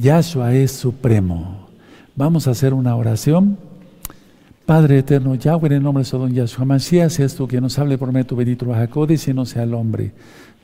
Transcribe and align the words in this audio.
Yahshua 0.00 0.54
es 0.54 0.72
supremo. 0.72 1.68
Vamos 2.16 2.48
a 2.48 2.52
hacer 2.52 2.72
una 2.72 2.96
oración. 2.96 3.58
Padre 4.64 5.00
eterno, 5.00 5.34
Yahweh, 5.34 5.66
en 5.66 5.72
el 5.74 5.82
nombre 5.82 6.00
de 6.00 6.04
Sodom 6.06 6.32
Yahshua 6.32 6.64
Mashiach, 6.64 7.10
seas 7.10 7.34
tú 7.34 7.46
quien 7.46 7.62
nos 7.62 7.78
hable 7.78 7.98
por 7.98 8.08
medio 8.08 8.24
de 8.24 8.28
tu 8.28 8.36
bendito 8.36 8.64
Bajacodes 8.64 9.28
y 9.28 9.34
no 9.34 9.44
sea 9.44 9.64
el 9.64 9.74
hombre. 9.74 10.12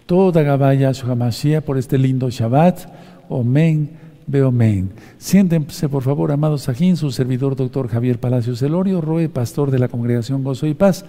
Toda 0.07 0.43
Gabá 0.43 0.73
Yahshua 0.73 1.15
Mashiach 1.15 1.63
por 1.63 1.77
este 1.77 1.99
lindo 1.99 2.31
Shabbat. 2.31 2.89
Omen, 3.29 3.91
Beomen. 4.27 4.93
Siéntense, 5.19 5.91
por 5.91 6.03
favor, 6.03 6.33
amados 6.33 6.63
Sajín, 6.63 6.97
su 6.97 7.11
servidor, 7.11 7.57
doctor 7.57 7.89
Javier 7.89 8.19
Palacios 8.19 8.63
Elorio, 8.63 9.03
Roe, 9.03 9.29
pastor 9.29 9.71
de 9.71 9.79
la 9.79 9.89
Congregación 9.89 10.45
Gozo 10.45 10.67
y 10.67 10.73
Paz, 10.73 11.05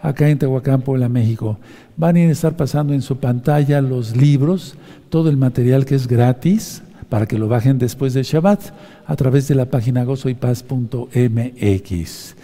acá 0.00 0.28
en 0.28 0.38
Tehuacán, 0.38 0.82
Puebla, 0.82 1.08
México. 1.08 1.58
Van 1.96 2.14
a 2.14 2.20
estar 2.20 2.56
pasando 2.56 2.94
en 2.94 3.02
su 3.02 3.16
pantalla 3.16 3.80
los 3.80 4.16
libros, 4.16 4.76
todo 5.10 5.28
el 5.28 5.36
material 5.36 5.84
que 5.84 5.96
es 5.96 6.06
gratis, 6.06 6.82
para 7.12 7.26
que 7.26 7.38
lo 7.38 7.46
bajen 7.46 7.78
después 7.78 8.14
de 8.14 8.22
Shabbat 8.22 8.72
a 9.04 9.16
través 9.16 9.46
de 9.46 9.54
la 9.54 9.66
página 9.66 10.02
gozoypaz.mx. 10.02 12.36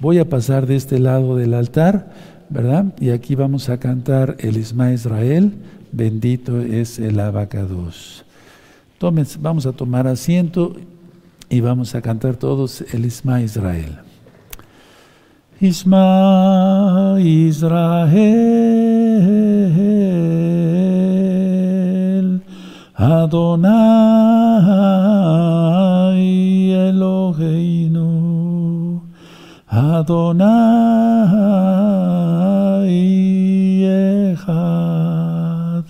Voy 0.00 0.18
a 0.18 0.28
pasar 0.28 0.66
de 0.66 0.74
este 0.74 0.98
lado 0.98 1.36
del 1.36 1.54
altar, 1.54 2.10
¿verdad? 2.48 2.86
Y 2.98 3.10
aquí 3.10 3.36
vamos 3.36 3.68
a 3.68 3.78
cantar 3.78 4.34
el 4.40 4.56
Isma 4.56 4.92
Israel, 4.92 5.52
bendito 5.92 6.60
es 6.60 6.98
el 6.98 7.20
abacados. 7.20 8.24
vamos 9.38 9.64
a 9.64 9.70
tomar 9.70 10.08
asiento 10.08 10.74
y 11.48 11.60
vamos 11.60 11.94
a 11.94 12.02
cantar 12.02 12.34
todos 12.34 12.82
el 12.92 13.04
Isma 13.04 13.42
Israel. 13.42 13.96
Isma 15.60 17.14
Israel. 17.20 18.66
Adonai 22.98 23.76
Eloheinu, 26.88 28.08
Adonai 29.68 30.46
Echad. 34.32 35.84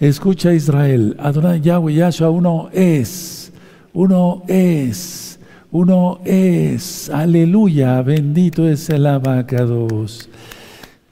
Escucha 0.00 0.54
Israel, 0.54 1.14
Adonai 1.18 1.60
Yahweh 1.60 1.92
Yahshua, 1.92 2.30
uno 2.30 2.70
es, 2.72 3.52
uno 3.92 4.42
es, 4.48 5.38
uno 5.70 6.20
es, 6.24 7.10
aleluya, 7.10 8.00
bendito 8.00 8.66
es 8.66 8.88
el 8.88 9.06
abacados. 9.06 10.30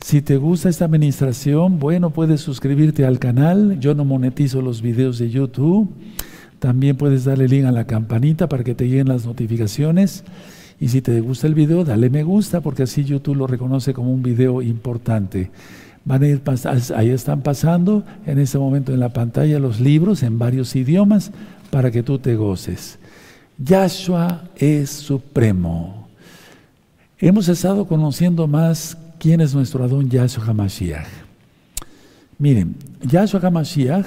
Si 0.06 0.22
te 0.22 0.36
gusta 0.36 0.68
esta 0.68 0.84
administración, 0.84 1.80
bueno, 1.80 2.10
puedes 2.10 2.40
suscribirte 2.40 3.04
al 3.04 3.18
canal. 3.18 3.80
Yo 3.80 3.92
no 3.96 4.04
monetizo 4.04 4.62
los 4.62 4.80
videos 4.80 5.18
de 5.18 5.30
YouTube. 5.30 5.90
También 6.60 6.96
puedes 6.96 7.24
darle 7.24 7.48
link 7.48 7.64
a 7.64 7.72
la 7.72 7.88
campanita 7.88 8.48
para 8.48 8.62
que 8.62 8.76
te 8.76 8.88
lleguen 8.88 9.08
las 9.08 9.26
notificaciones. 9.26 10.22
Y 10.78 10.90
si 10.90 11.02
te 11.02 11.20
gusta 11.20 11.48
el 11.48 11.56
video, 11.56 11.82
dale 11.82 12.08
me 12.08 12.22
gusta 12.22 12.60
porque 12.60 12.84
así 12.84 13.02
YouTube 13.02 13.34
lo 13.34 13.48
reconoce 13.48 13.94
como 13.94 14.12
un 14.12 14.22
video 14.22 14.62
importante. 14.62 15.50
Van 16.04 16.22
a 16.22 16.28
ir 16.28 16.40
ahí 16.94 17.10
están 17.10 17.42
pasando 17.42 18.04
en 18.26 18.38
este 18.38 18.58
momento 18.58 18.94
en 18.94 19.00
la 19.00 19.12
pantalla 19.12 19.58
los 19.58 19.80
libros 19.80 20.22
en 20.22 20.38
varios 20.38 20.76
idiomas 20.76 21.32
para 21.70 21.90
que 21.90 22.04
tú 22.04 22.20
te 22.20 22.36
goces. 22.36 23.00
Yahshua 23.58 24.44
es 24.54 24.88
supremo. 24.88 26.06
Hemos 27.18 27.48
estado 27.48 27.88
conociendo 27.88 28.46
más 28.46 28.96
quién 29.26 29.40
es 29.40 29.56
nuestro 29.56 29.82
Adón 29.82 30.08
Yahshua 30.08 30.44
HaMashiach. 30.46 31.08
Miren, 32.38 32.76
Yahshua 33.02 33.40
HaMashiach 33.40 34.06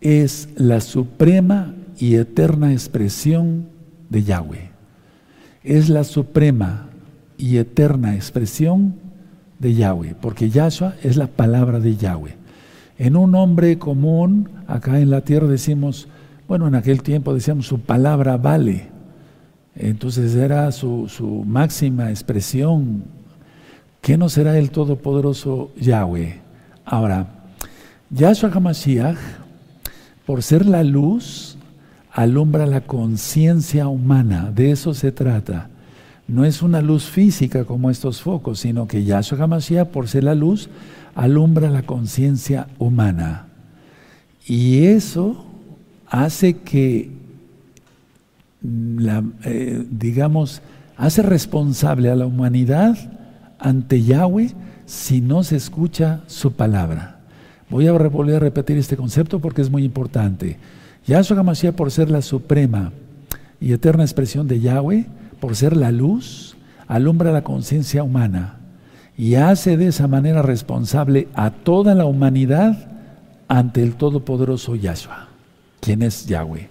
es 0.00 0.48
la 0.56 0.80
suprema 0.80 1.72
y 2.00 2.16
eterna 2.16 2.72
expresión 2.72 3.68
de 4.10 4.24
Yahweh. 4.24 4.70
Es 5.62 5.88
la 5.88 6.02
suprema 6.02 6.88
y 7.36 7.58
eterna 7.58 8.16
expresión 8.16 8.96
de 9.60 9.74
Yahweh, 9.74 10.16
porque 10.20 10.50
Yahshua 10.50 10.96
es 11.04 11.16
la 11.16 11.28
palabra 11.28 11.78
de 11.78 11.94
Yahweh. 11.94 12.34
En 12.98 13.14
un 13.14 13.36
hombre 13.36 13.78
común, 13.78 14.48
acá 14.66 14.98
en 14.98 15.10
la 15.10 15.20
tierra 15.20 15.46
decimos, 15.46 16.08
bueno, 16.48 16.66
en 16.66 16.74
aquel 16.74 17.04
tiempo 17.04 17.32
decíamos, 17.34 17.68
su 17.68 17.78
palabra 17.78 18.36
vale. 18.36 18.88
Entonces 19.76 20.34
era 20.34 20.72
su, 20.72 21.06
su 21.06 21.44
máxima 21.44 22.10
expresión 22.10 23.16
¿Qué 24.00 24.16
no 24.16 24.28
será 24.28 24.58
el 24.58 24.70
Todopoderoso 24.70 25.72
Yahweh? 25.76 26.40
Ahora, 26.84 27.26
Yahshua 28.10 28.50
HaMashiach, 28.50 29.18
por 30.24 30.42
ser 30.42 30.66
la 30.66 30.82
luz, 30.82 31.56
alumbra 32.12 32.66
la 32.66 32.80
conciencia 32.80 33.88
humana. 33.88 34.50
De 34.54 34.70
eso 34.70 34.94
se 34.94 35.12
trata. 35.12 35.68
No 36.26 36.44
es 36.44 36.62
una 36.62 36.80
luz 36.80 37.04
física 37.04 37.64
como 37.64 37.90
estos 37.90 38.22
focos, 38.22 38.60
sino 38.60 38.86
que 38.86 39.04
Yahshua 39.04 39.42
HaMashiach, 39.44 39.88
por 39.88 40.08
ser 40.08 40.24
la 40.24 40.34
luz, 40.34 40.70
alumbra 41.14 41.68
la 41.68 41.82
conciencia 41.82 42.68
humana. 42.78 43.46
Y 44.46 44.84
eso 44.84 45.44
hace 46.06 46.58
que, 46.58 47.10
la, 48.62 49.22
eh, 49.44 49.84
digamos, 49.90 50.62
hace 50.96 51.22
responsable 51.22 52.10
a 52.10 52.16
la 52.16 52.26
humanidad 52.26 52.96
ante 53.58 54.02
Yahweh 54.02 54.52
si 54.86 55.20
no 55.20 55.42
se 55.42 55.56
escucha 55.56 56.20
su 56.26 56.52
palabra. 56.52 57.20
Voy 57.70 57.86
a 57.86 57.92
volver 57.92 58.36
a 58.36 58.40
repetir 58.40 58.78
este 58.78 58.96
concepto 58.96 59.40
porque 59.40 59.62
es 59.62 59.70
muy 59.70 59.84
importante. 59.84 60.58
Yahshua 61.06 61.38
HaMashiach 61.38 61.74
por 61.74 61.90
ser 61.90 62.10
la 62.10 62.22
suprema 62.22 62.92
y 63.60 63.72
eterna 63.72 64.04
expresión 64.04 64.48
de 64.48 64.60
Yahweh, 64.60 65.06
por 65.40 65.56
ser 65.56 65.76
la 65.76 65.90
luz, 65.90 66.56
alumbra 66.86 67.32
la 67.32 67.42
conciencia 67.42 68.02
humana 68.02 68.56
y 69.16 69.34
hace 69.34 69.76
de 69.76 69.88
esa 69.88 70.06
manera 70.06 70.42
responsable 70.42 71.28
a 71.34 71.50
toda 71.50 71.94
la 71.94 72.06
humanidad 72.06 72.88
ante 73.48 73.82
el 73.82 73.94
todopoderoso 73.94 74.76
Yahshua, 74.76 75.28
quien 75.80 76.02
es 76.02 76.26
Yahweh. 76.26 76.68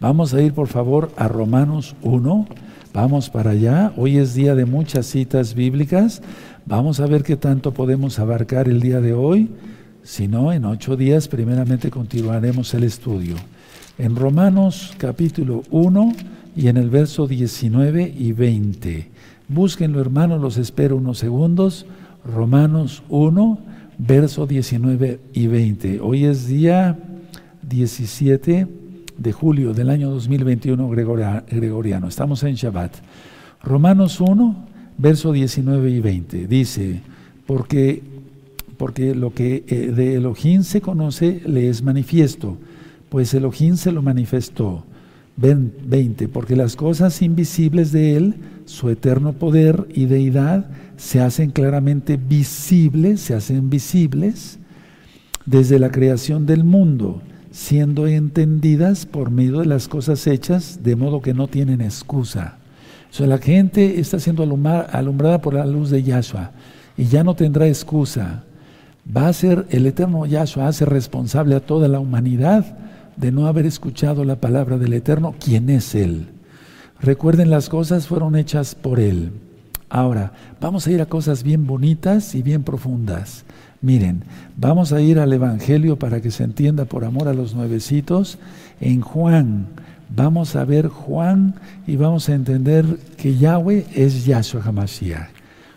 Vamos 0.00 0.32
a 0.32 0.40
ir 0.40 0.52
por 0.52 0.68
favor 0.68 1.10
a 1.16 1.26
Romanos 1.26 1.96
1, 2.02 2.46
Vamos 2.92 3.28
para 3.28 3.50
allá. 3.50 3.92
Hoy 3.96 4.16
es 4.16 4.34
día 4.34 4.54
de 4.54 4.64
muchas 4.64 5.06
citas 5.06 5.54
bíblicas. 5.54 6.22
Vamos 6.64 7.00
a 7.00 7.06
ver 7.06 7.22
qué 7.22 7.36
tanto 7.36 7.72
podemos 7.72 8.18
abarcar 8.18 8.66
el 8.66 8.80
día 8.80 9.00
de 9.00 9.12
hoy. 9.12 9.50
Si 10.02 10.26
no, 10.26 10.52
en 10.52 10.64
ocho 10.64 10.96
días 10.96 11.28
primeramente 11.28 11.90
continuaremos 11.90 12.72
el 12.72 12.84
estudio. 12.84 13.36
En 13.98 14.16
Romanos 14.16 14.94
capítulo 14.96 15.62
1 15.70 16.14
y 16.56 16.68
en 16.68 16.78
el 16.78 16.88
verso 16.88 17.26
19 17.26 18.14
y 18.18 18.32
20. 18.32 19.10
Búsquenlo 19.48 20.00
hermanos, 20.00 20.40
los 20.40 20.56
espero 20.56 20.96
unos 20.96 21.18
segundos. 21.18 21.84
Romanos 22.24 23.02
1, 23.10 23.58
verso 23.98 24.46
19 24.46 25.20
y 25.34 25.46
20. 25.46 26.00
Hoy 26.00 26.24
es 26.24 26.46
día 26.46 26.98
17 27.68 28.66
de 29.18 29.32
julio 29.32 29.74
del 29.74 29.90
año 29.90 30.10
2021 30.10 30.88
gregoriano. 30.88 32.08
Estamos 32.08 32.42
en 32.44 32.54
Shabbat. 32.54 32.94
Romanos 33.62 34.20
1, 34.20 34.66
verso 34.96 35.32
19 35.32 35.90
y 35.90 36.00
20. 36.00 36.46
Dice, 36.46 37.00
porque, 37.46 38.02
porque 38.76 39.14
lo 39.14 39.34
que 39.34 39.64
eh, 39.66 39.92
de 39.94 40.14
Elohim 40.14 40.62
se 40.62 40.80
conoce 40.80 41.42
le 41.44 41.68
es 41.68 41.82
manifiesto, 41.82 42.56
pues 43.08 43.34
Elohim 43.34 43.76
se 43.76 43.92
lo 43.92 44.02
manifestó. 44.02 44.84
20. 45.36 46.26
Porque 46.28 46.56
las 46.56 46.74
cosas 46.74 47.22
invisibles 47.22 47.92
de 47.92 48.16
Él, 48.16 48.34
su 48.64 48.90
eterno 48.90 49.34
poder 49.34 49.86
y 49.94 50.06
deidad, 50.06 50.68
se 50.96 51.20
hacen 51.20 51.52
claramente 51.52 52.16
visibles, 52.16 53.20
se 53.20 53.34
hacen 53.34 53.70
visibles 53.70 54.58
desde 55.46 55.78
la 55.78 55.92
creación 55.92 56.44
del 56.44 56.64
mundo 56.64 57.22
siendo 57.58 58.06
entendidas 58.06 59.04
por 59.04 59.32
medio 59.32 59.58
de 59.58 59.66
las 59.66 59.88
cosas 59.88 60.28
hechas, 60.28 60.84
de 60.84 60.94
modo 60.94 61.20
que 61.20 61.34
no 61.34 61.48
tienen 61.48 61.80
excusa. 61.80 62.56
O 63.18 63.26
la 63.26 63.38
gente 63.38 63.98
está 63.98 64.20
siendo 64.20 64.44
alumbrada 64.44 65.40
por 65.40 65.54
la 65.54 65.66
luz 65.66 65.90
de 65.90 66.04
Yahshua 66.04 66.52
y 66.96 67.06
ya 67.06 67.24
no 67.24 67.34
tendrá 67.34 67.66
excusa. 67.66 68.44
Va 69.04 69.26
a 69.26 69.32
ser 69.32 69.66
el 69.70 69.86
eterno 69.86 70.24
Yahshua, 70.24 70.68
hace 70.68 70.84
responsable 70.84 71.56
a 71.56 71.60
toda 71.60 71.88
la 71.88 71.98
humanidad 71.98 72.78
de 73.16 73.32
no 73.32 73.48
haber 73.48 73.66
escuchado 73.66 74.24
la 74.24 74.36
palabra 74.36 74.78
del 74.78 74.92
eterno, 74.92 75.34
quien 75.40 75.68
es 75.68 75.96
Él. 75.96 76.28
Recuerden, 77.00 77.50
las 77.50 77.68
cosas 77.68 78.06
fueron 78.06 78.36
hechas 78.36 78.76
por 78.76 79.00
Él. 79.00 79.32
Ahora, 79.90 80.32
vamos 80.60 80.86
a 80.86 80.92
ir 80.92 81.02
a 81.02 81.06
cosas 81.06 81.42
bien 81.42 81.66
bonitas 81.66 82.36
y 82.36 82.42
bien 82.42 82.62
profundas. 82.62 83.44
Miren, 83.80 84.24
vamos 84.56 84.92
a 84.92 85.00
ir 85.00 85.18
al 85.20 85.32
Evangelio 85.32 85.98
para 85.98 86.20
que 86.20 86.30
se 86.30 86.42
entienda 86.42 86.84
por 86.84 87.04
amor 87.04 87.28
a 87.28 87.34
los 87.34 87.54
nuevecitos. 87.54 88.38
En 88.80 89.00
Juan, 89.00 89.66
vamos 90.14 90.56
a 90.56 90.64
ver 90.64 90.88
Juan 90.88 91.54
y 91.86 91.96
vamos 91.96 92.28
a 92.28 92.34
entender 92.34 92.84
que 93.16 93.36
Yahweh 93.36 93.86
es 93.94 94.24
Yahshua 94.26 94.62
HaMashiach. 94.64 95.28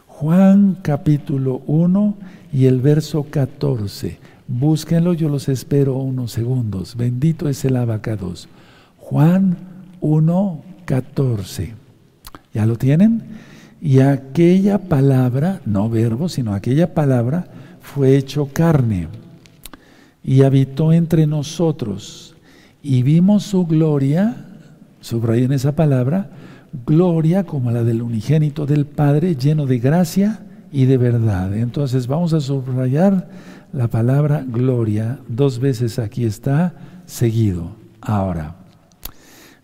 Juan 0.08 0.78
capítulo 0.82 1.62
1 1.68 2.16
y 2.54 2.66
el 2.66 2.82
verso 2.82 3.28
14. 3.30 4.20
Búsquenlo, 4.48 5.14
yo 5.14 5.30
los 5.30 5.48
espero 5.48 5.96
unos 5.96 6.32
segundos. 6.32 6.96
Bendito 6.96 7.50
es 7.50 7.64
el 7.66 7.76
abacados. 7.76 8.50
Juan 8.98 9.58
1, 10.02 10.62
14. 10.86 11.74
¿Ya 12.54 12.66
lo 12.66 12.78
tienen? 12.78 13.24
Y 13.80 14.00
aquella 14.00 14.78
palabra, 14.78 15.62
no 15.66 15.90
verbo, 15.90 16.30
sino 16.30 16.54
aquella 16.54 16.94
palabra, 16.94 17.48
fue 17.82 18.16
hecho 18.18 18.50
carne 18.54 19.08
y 20.24 20.44
habitó 20.44 20.94
entre 20.94 21.28
nosotros. 21.28 22.36
Y 22.84 23.04
vimos 23.04 23.44
su 23.44 23.66
gloria, 23.66 24.46
subrayen 25.02 25.52
esa 25.52 25.76
palabra, 25.76 26.32
gloria 26.86 27.44
como 27.44 27.72
la 27.72 27.84
del 27.84 28.02
unigénito 28.02 28.66
del 28.66 28.86
Padre, 28.86 29.36
lleno 29.36 29.66
de 29.66 29.80
gracia 29.80 30.46
y 30.72 30.86
de 30.86 30.98
verdad. 30.98 31.56
Entonces 31.56 32.08
vamos 32.08 32.34
a 32.34 32.42
subrayar 32.42 33.30
la 33.74 33.88
palabra 33.88 34.44
gloria, 34.46 35.20
dos 35.28 35.60
veces 35.60 36.00
aquí 36.00 36.26
está 36.26 36.74
seguido. 37.06 37.76
Ahora, 38.02 38.56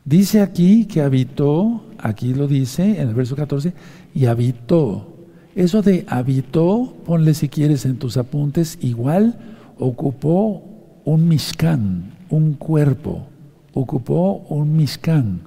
dice 0.06 0.42
aquí 0.42 0.86
que 0.86 1.02
habitó, 1.02 1.86
aquí 1.98 2.34
lo 2.34 2.48
dice 2.48 3.02
en 3.02 3.10
el 3.10 3.16
verso 3.16 3.36
14, 3.36 3.74
y 4.14 4.26
habitó. 4.26 5.17
Eso 5.58 5.82
de 5.82 6.06
habitó, 6.08 6.96
ponle 7.04 7.34
si 7.34 7.50
quieres 7.50 7.88
en 7.88 7.98
tus 7.98 8.16
apuntes, 8.18 8.78
igual 8.80 9.40
ocupó 9.80 10.62
un 11.04 11.28
mishkan, 11.28 12.14
un 12.30 12.54
cuerpo, 12.54 13.26
ocupó 13.74 14.46
un 14.50 14.78
mishkan. 14.78 15.42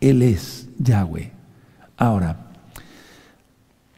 Él 0.00 0.22
es 0.22 0.68
Yahweh. 0.78 1.32
Ahora, 1.96 2.46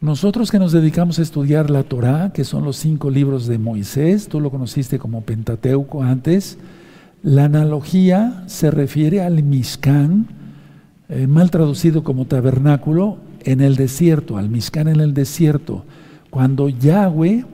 nosotros 0.00 0.50
que 0.50 0.58
nos 0.58 0.72
dedicamos 0.72 1.18
a 1.18 1.22
estudiar 1.22 1.68
la 1.68 1.82
Torah, 1.82 2.32
que 2.32 2.44
son 2.44 2.64
los 2.64 2.78
cinco 2.78 3.10
libros 3.10 3.46
de 3.46 3.58
Moisés, 3.58 4.28
tú 4.28 4.40
lo 4.40 4.50
conociste 4.50 4.98
como 4.98 5.20
Pentateuco 5.20 6.02
antes, 6.02 6.56
la 7.22 7.44
analogía 7.44 8.42
se 8.46 8.70
refiere 8.70 9.20
al 9.20 9.42
Mishkan, 9.42 10.28
eh, 11.10 11.26
mal 11.26 11.50
traducido 11.50 12.02
como 12.04 12.24
tabernáculo, 12.24 13.18
en 13.44 13.60
el 13.60 13.76
desierto, 13.76 14.38
al 14.38 14.48
Mishkan 14.48 14.88
en 14.88 15.00
el 15.00 15.14
desierto, 15.14 15.84
cuando 16.30 16.68
Yahweh 16.68 17.44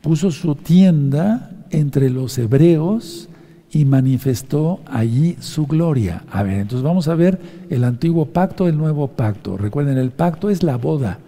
puso 0.00 0.30
su 0.30 0.54
tienda 0.54 1.50
entre 1.70 2.10
los 2.10 2.38
hebreos 2.38 3.28
y 3.72 3.84
manifestó 3.84 4.80
allí 4.86 5.36
su 5.40 5.66
gloria. 5.66 6.24
A 6.30 6.42
ver, 6.42 6.60
entonces 6.60 6.82
vamos 6.82 7.08
a 7.08 7.14
ver 7.14 7.38
el 7.70 7.84
antiguo 7.84 8.26
pacto, 8.26 8.66
el 8.66 8.76
nuevo 8.76 9.08
pacto. 9.08 9.56
Recuerden, 9.56 9.98
el 9.98 10.10
pacto 10.10 10.50
es 10.50 10.62
la 10.62 10.76
boda, 10.76 11.18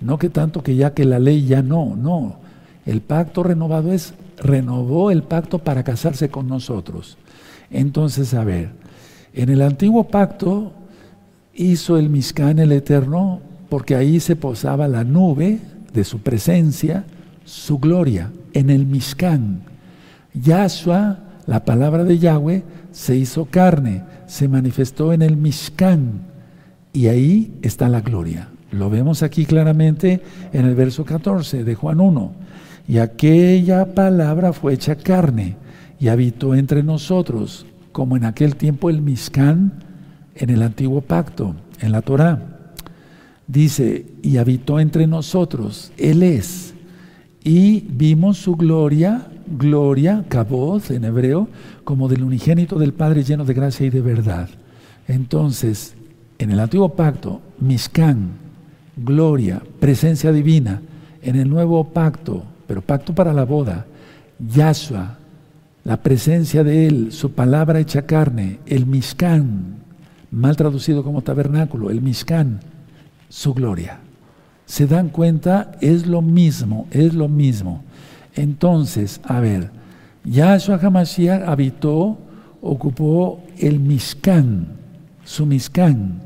no 0.00 0.18
que 0.18 0.28
tanto 0.28 0.62
que 0.62 0.76
ya 0.76 0.94
que 0.94 1.04
la 1.04 1.18
ley 1.18 1.44
ya 1.44 1.62
no, 1.62 1.96
no. 1.96 2.36
El 2.86 3.00
pacto 3.00 3.42
renovado 3.42 3.92
es, 3.92 4.14
renovó 4.38 5.10
el 5.10 5.22
pacto 5.22 5.58
para 5.58 5.82
casarse 5.82 6.28
con 6.30 6.48
nosotros. 6.48 7.18
Entonces, 7.70 8.32
a 8.34 8.44
ver, 8.44 8.70
en 9.34 9.50
el 9.50 9.60
antiguo 9.60 10.04
pacto 10.04 10.72
hizo 11.58 11.98
el 11.98 12.08
Mishkan 12.08 12.58
el 12.58 12.72
Eterno 12.72 13.40
porque 13.68 13.96
ahí 13.96 14.20
se 14.20 14.36
posaba 14.36 14.88
la 14.88 15.04
nube 15.04 15.58
de 15.92 16.04
su 16.04 16.20
presencia, 16.20 17.04
su 17.44 17.78
gloria, 17.78 18.30
en 18.54 18.70
el 18.70 18.86
Mishkan. 18.86 19.62
Yahshua, 20.32 21.18
la 21.46 21.64
palabra 21.64 22.04
de 22.04 22.18
Yahweh, 22.18 22.62
se 22.92 23.16
hizo 23.16 23.46
carne, 23.46 24.04
se 24.26 24.48
manifestó 24.48 25.12
en 25.12 25.22
el 25.22 25.36
Mishkan 25.36 26.22
y 26.92 27.08
ahí 27.08 27.58
está 27.62 27.88
la 27.88 28.00
gloria. 28.00 28.48
Lo 28.70 28.88
vemos 28.88 29.22
aquí 29.22 29.44
claramente 29.44 30.22
en 30.52 30.66
el 30.66 30.74
verso 30.74 31.04
14 31.04 31.64
de 31.64 31.74
Juan 31.74 32.00
1. 32.00 32.32
Y 32.86 32.98
aquella 32.98 33.94
palabra 33.94 34.52
fue 34.52 34.74
hecha 34.74 34.96
carne 34.96 35.56
y 35.98 36.08
habitó 36.08 36.54
entre 36.54 36.82
nosotros, 36.82 37.66
como 37.92 38.16
en 38.16 38.24
aquel 38.24 38.56
tiempo 38.56 38.88
el 38.88 39.02
Mishkan 39.02 39.87
en 40.38 40.50
el 40.50 40.62
antiguo 40.62 41.00
pacto, 41.00 41.54
en 41.80 41.92
la 41.92 42.02
Torah. 42.02 42.40
Dice, 43.46 44.06
y 44.22 44.36
habitó 44.36 44.80
entre 44.80 45.06
nosotros, 45.06 45.92
Él 45.96 46.22
es. 46.22 46.74
Y 47.44 47.80
vimos 47.80 48.38
su 48.38 48.56
gloria, 48.56 49.26
gloria, 49.46 50.24
kabod 50.28 50.82
en 50.90 51.04
hebreo, 51.04 51.48
como 51.84 52.08
del 52.08 52.22
unigénito 52.22 52.78
del 52.78 52.92
Padre 52.92 53.24
lleno 53.24 53.44
de 53.44 53.54
gracia 53.54 53.86
y 53.86 53.90
de 53.90 54.00
verdad. 54.00 54.48
Entonces, 55.06 55.94
en 56.38 56.50
el 56.50 56.60
antiguo 56.60 56.90
pacto, 56.90 57.40
Mishkan, 57.58 58.32
gloria, 58.96 59.62
presencia 59.80 60.32
divina. 60.32 60.82
En 61.22 61.36
el 61.36 61.48
nuevo 61.48 61.84
pacto, 61.84 62.44
pero 62.66 62.80
pacto 62.80 63.14
para 63.14 63.32
la 63.32 63.44
boda, 63.44 63.86
Yahshua, 64.38 65.18
la 65.84 65.96
presencia 65.96 66.62
de 66.62 66.86
Él, 66.86 67.12
su 67.12 67.32
palabra 67.32 67.80
hecha 67.80 68.02
carne, 68.02 68.60
el 68.66 68.86
Mishkan, 68.86 69.77
mal 70.30 70.56
traducido 70.56 71.02
como 71.02 71.22
tabernáculo, 71.22 71.90
el 71.90 72.00
Mishkan, 72.00 72.60
su 73.28 73.54
gloria. 73.54 74.00
Se 74.66 74.86
dan 74.86 75.08
cuenta, 75.08 75.72
es 75.80 76.06
lo 76.06 76.20
mismo, 76.20 76.86
es 76.90 77.14
lo 77.14 77.28
mismo. 77.28 77.82
Entonces, 78.34 79.20
a 79.24 79.40
ver, 79.40 79.70
Yahshua 80.24 80.78
HaMashiach 80.82 81.48
habitó, 81.48 82.18
ocupó 82.60 83.42
el 83.58 83.80
Mishkan, 83.80 84.66
su 85.24 85.46
Mishkan. 85.46 86.20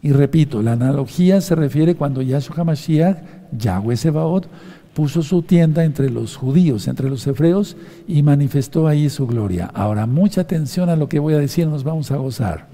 Y 0.00 0.12
repito, 0.12 0.62
la 0.62 0.72
analogía 0.72 1.40
se 1.40 1.54
refiere 1.54 1.94
cuando 1.94 2.22
Yahshua 2.22 2.56
HaMashiach, 2.58 3.16
Yahweh 3.52 3.96
Sebaot, 3.96 4.48
puso 4.94 5.22
su 5.22 5.42
tienda 5.42 5.84
entre 5.84 6.10
los 6.10 6.36
judíos, 6.36 6.86
entre 6.86 7.08
los 7.08 7.26
hebreos, 7.26 7.76
y 8.06 8.22
manifestó 8.22 8.86
ahí 8.86 9.10
su 9.10 9.26
gloria. 9.26 9.70
Ahora, 9.74 10.06
mucha 10.06 10.42
atención 10.42 10.88
a 10.88 10.96
lo 10.96 11.08
que 11.08 11.18
voy 11.18 11.34
a 11.34 11.38
decir, 11.38 11.66
nos 11.66 11.82
vamos 11.82 12.10
a 12.10 12.16
gozar. 12.16 12.71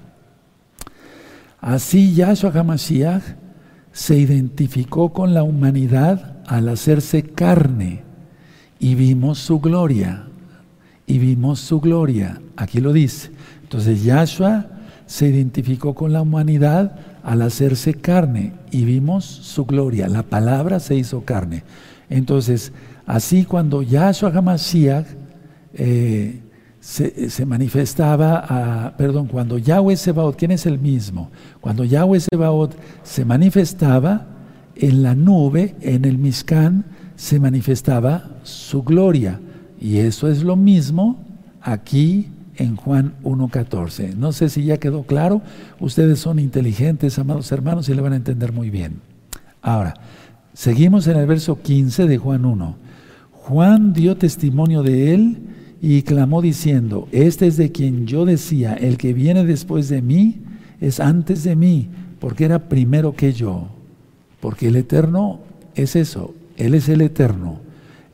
Así 1.61 2.15
Yahshua 2.15 2.53
HaMashiach 2.55 3.23
se 3.93 4.17
identificó 4.17 5.13
con 5.13 5.35
la 5.35 5.43
humanidad 5.43 6.37
al 6.47 6.69
hacerse 6.69 7.23
carne 7.23 8.03
y 8.79 8.95
vimos 8.95 9.39
su 9.39 9.61
gloria. 9.61 10.25
Y 11.07 11.19
vimos 11.19 11.61
su 11.61 11.81
gloria. 11.81 12.41
Aquí 12.57 12.81
lo 12.81 12.93
dice. 12.93 13.31
Entonces 13.63 14.05
Yahshua 14.05 14.67
se 15.07 15.29
identificó 15.29 15.95
con 15.95 16.13
la 16.13 16.23
humanidad 16.23 16.97
al 17.23 17.43
hacerse 17.43 17.95
carne 17.95 18.53
y 18.71 18.85
vimos 18.85 19.25
su 19.25 19.65
gloria. 19.65 20.07
La 20.09 20.23
palabra 20.23 20.81
se 20.81 20.97
hizo 20.97 21.25
carne. 21.25 21.65
Entonces, 22.11 22.73
así 23.07 23.45
cuando 23.45 23.83
Yahshua 23.83 24.31
HaMashiach 24.31 25.07
eh, 25.75 26.41
se, 26.89 27.45
manifestaba, 27.45 28.95
perdón, 28.97 29.27
cuando 29.27 29.59
Yahweh 29.59 29.95
Sebaot, 29.95 30.37
¿quién 30.37 30.53
es 30.53 30.65
el 30.65 30.79
mismo? 30.79 31.31
Cuando 31.61 31.85
Yahweh 31.85 32.21
Sebaot 32.21 32.75
se 33.03 33.27
manifestaba 33.27 34.27
en 34.75 35.03
la 35.03 35.15
nube, 35.15 35.77
en 35.83 36.07
el 36.07 36.17
Mishkan, 36.17 36.87
se 37.15 37.39
manifestaba 37.39 38.31
su 38.43 38.83
gloria. 38.83 39.39
Y 39.79 39.99
eso 39.99 40.29
es 40.29 40.43
lo 40.43 40.57
mismo 40.57 41.23
aquí 41.61 42.31
en 42.57 42.77
Juan 42.77 43.13
1.14. 43.23 44.15
No 44.15 44.33
sé 44.33 44.49
si 44.49 44.65
ya 44.65 44.79
quedó 44.79 45.03
claro, 45.03 45.43
ustedes 45.81 46.19
son 46.21 46.39
inteligentes, 46.39 47.19
amados 47.19 47.53
hermanos, 47.53 47.91
y 47.91 47.95
le 47.95 48.01
van 48.01 48.15
a 48.15 48.17
entender 48.17 48.51
muy 48.51 48.71
bien. 48.71 49.03
Ahora, 49.61 49.93
seguimos 50.55 51.07
en 51.07 51.19
el 51.19 51.27
verso 51.27 51.61
15 51.61 52.07
de 52.07 52.17
Juan 52.17 52.47
1. 52.47 52.77
Juan 53.31 53.93
dio 53.93 54.17
testimonio 54.17 54.83
de 54.83 55.15
él 55.15 55.39
y 55.81 56.03
clamó 56.03 56.43
diciendo, 56.43 57.09
este 57.13 57.47
es 57.47 57.57
de 57.57 57.71
quien 57.71 58.07
yo 58.07 58.25
decía, 58.25 58.75
el 58.75 58.99
que 58.99 59.13
viene 59.13 59.45
después 59.45 59.89
de 59.89 60.03
mí 60.03 60.41
es 60.81 61.01
antes 61.01 61.45
de 61.45 61.57
mí, 61.57 61.89
porque 62.19 62.45
era 62.45 62.69
primero 62.69 63.15
que 63.15 63.33
yo. 63.33 63.69
Porque 64.41 64.69
el 64.69 64.77
eterno 64.77 65.41
es 65.75 65.97
eso, 65.97 66.35
Él 66.57 66.75
es 66.75 66.89
el 66.89 67.01
eterno. 67.01 67.61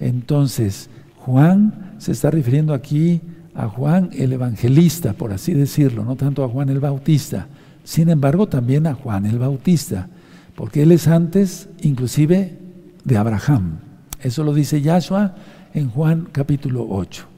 Entonces, 0.01 0.91
Juan 1.17 1.95
se 1.99 2.13
está 2.13 2.31
refiriendo 2.31 2.75
aquí 2.75 3.21
a 3.55 3.69
Juan 3.69 4.11
el 4.13 4.33
evangelista, 4.33 5.15
por 5.15 5.33
así 5.33 5.55
decirlo, 5.55 6.05
no 6.05 6.17
tanto 6.17 6.45
a 6.45 6.49
Juan 6.49 6.69
el 6.69 6.81
Bautista, 6.81 7.47
sin 7.85 8.09
embargo 8.09 8.47
también 8.47 8.87
a 8.87 8.95
Juan 8.95 9.25
el 9.27 9.39
Bautista, 9.39 10.09
porque 10.55 10.83
él 10.83 10.93
es 10.93 11.09
antes 11.09 11.69
inclusive 11.83 12.59
de 13.05 13.17
Abraham. 13.17 13.79
Eso 14.21 14.43
lo 14.45 14.53
dice 14.53 14.83
Yahshua 14.83 15.35
en 15.73 15.89
Juan 15.89 16.29
capítulo 16.33 16.87
8. 16.89 17.34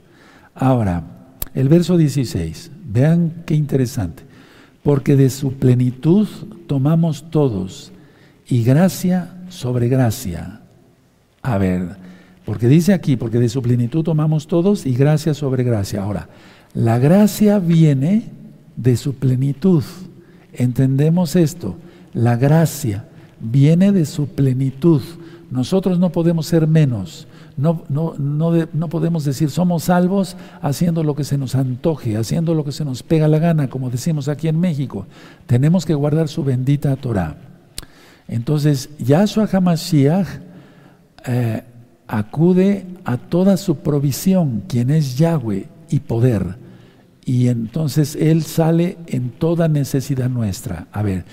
Ahora, 0.56 1.04
el 1.54 1.68
verso 1.68 1.96
16, 1.96 2.70
vean 2.88 3.44
qué 3.44 3.54
interesante. 3.54 4.24
Porque 4.82 5.16
de 5.16 5.30
su 5.30 5.52
plenitud 5.54 6.26
tomamos 6.66 7.30
todos 7.30 7.92
y 8.48 8.62
gracia 8.64 9.36
sobre 9.48 9.88
gracia. 9.88 10.60
A 11.42 11.58
ver, 11.58 11.96
porque 12.44 12.68
dice 12.68 12.92
aquí, 12.92 13.16
porque 13.16 13.38
de 13.38 13.48
su 13.48 13.60
plenitud 13.60 14.02
tomamos 14.02 14.46
todos 14.46 14.86
y 14.86 14.94
gracia 14.94 15.34
sobre 15.34 15.64
gracia. 15.64 16.02
Ahora, 16.02 16.28
la 16.72 16.98
gracia 16.98 17.58
viene 17.58 18.30
de 18.76 18.96
su 18.96 19.14
plenitud. 19.14 19.82
Entendemos 20.52 21.36
esto. 21.36 21.76
La 22.14 22.36
gracia 22.36 23.04
viene 23.40 23.92
de 23.92 24.06
su 24.06 24.28
plenitud. 24.28 25.02
Nosotros 25.50 25.98
no 25.98 26.10
podemos 26.10 26.46
ser 26.46 26.66
menos. 26.66 27.26
No, 27.56 27.84
no, 27.88 28.14
no, 28.18 28.52
no, 28.72 28.88
podemos 28.88 29.24
decir 29.24 29.48
somos 29.48 29.84
salvos 29.84 30.36
haciendo 30.60 31.02
lo 31.02 31.14
que 31.14 31.24
se 31.24 31.38
nos 31.38 31.54
antoje, 31.54 32.18
haciendo 32.18 32.54
lo 32.54 32.64
que 32.64 32.72
se 32.72 32.84
nos 32.84 33.02
pega 33.02 33.28
la 33.28 33.38
gana, 33.38 33.68
como 33.68 33.88
decimos 33.88 34.28
aquí 34.28 34.48
en 34.48 34.60
México. 34.60 35.06
Tenemos 35.46 35.86
que 35.86 35.94
guardar 35.94 36.28
su 36.28 36.44
bendita 36.44 36.94
Torah. 36.96 37.36
Entonces, 38.28 38.90
Yahshua 38.98 39.48
HaMashiach 39.50 40.26
eh, 41.26 41.62
acude 42.06 42.86
a 43.04 43.16
toda 43.16 43.56
su 43.56 43.76
provisión, 43.76 44.64
quien 44.68 44.90
es 44.90 45.16
Yahweh 45.16 45.66
y 45.88 46.00
poder. 46.00 46.56
Y 47.24 47.48
entonces 47.48 48.16
Él 48.16 48.42
sale 48.42 48.98
en 49.06 49.30
toda 49.30 49.66
necesidad 49.68 50.28
nuestra. 50.28 50.86
A 50.92 51.02
ver, 51.02 51.24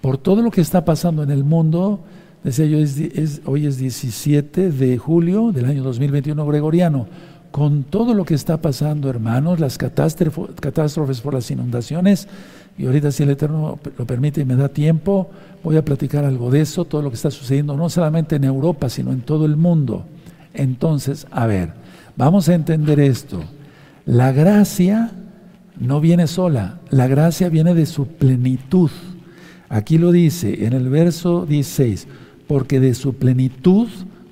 por 0.00 0.18
todo 0.18 0.42
lo 0.42 0.50
que 0.50 0.60
está 0.60 0.84
pasando 0.84 1.22
en 1.22 1.30
el 1.30 1.42
mundo, 1.42 2.04
Decía 2.44 2.66
yo, 2.66 2.76
hoy 3.46 3.64
es 3.64 3.78
17 3.78 4.70
de 4.70 4.98
julio 4.98 5.50
del 5.50 5.64
año 5.64 5.82
2021 5.82 6.46
gregoriano. 6.46 7.06
Con 7.50 7.84
todo 7.84 8.12
lo 8.12 8.26
que 8.26 8.34
está 8.34 8.60
pasando, 8.60 9.08
hermanos, 9.08 9.60
las 9.60 9.78
catástrofes 9.78 11.20
por 11.22 11.32
las 11.32 11.50
inundaciones, 11.50 12.28
y 12.76 12.84
ahorita 12.84 13.12
si 13.12 13.22
el 13.22 13.30
Eterno 13.30 13.78
lo 13.96 14.04
permite 14.04 14.42
y 14.42 14.44
me 14.44 14.56
da 14.56 14.68
tiempo, 14.68 15.30
voy 15.62 15.78
a 15.78 15.84
platicar 15.84 16.26
algo 16.26 16.50
de 16.50 16.60
eso, 16.60 16.84
todo 16.84 17.00
lo 17.00 17.08
que 17.08 17.16
está 17.16 17.30
sucediendo, 17.30 17.78
no 17.78 17.88
solamente 17.88 18.36
en 18.36 18.44
Europa, 18.44 18.90
sino 18.90 19.12
en 19.12 19.22
todo 19.22 19.46
el 19.46 19.56
mundo. 19.56 20.04
Entonces, 20.52 21.26
a 21.30 21.46
ver, 21.46 21.72
vamos 22.14 22.50
a 22.50 22.54
entender 22.54 23.00
esto. 23.00 23.42
La 24.04 24.32
gracia 24.32 25.12
no 25.80 25.98
viene 25.98 26.26
sola, 26.26 26.80
la 26.90 27.06
gracia 27.06 27.48
viene 27.48 27.72
de 27.72 27.86
su 27.86 28.06
plenitud. 28.06 28.90
Aquí 29.70 29.96
lo 29.96 30.12
dice 30.12 30.66
en 30.66 30.74
el 30.74 30.90
verso 30.90 31.46
16 31.46 32.06
porque 32.46 32.80
de 32.80 32.94
su 32.94 33.14
plenitud 33.14 33.88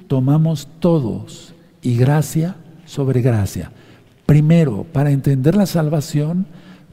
tomamos 0.06 0.68
todos 0.80 1.54
y 1.82 1.96
gracia 1.96 2.56
sobre 2.84 3.22
gracia. 3.22 3.70
Primero, 4.26 4.86
para 4.92 5.10
entender 5.10 5.54
la 5.54 5.66
salvación, 5.66 6.46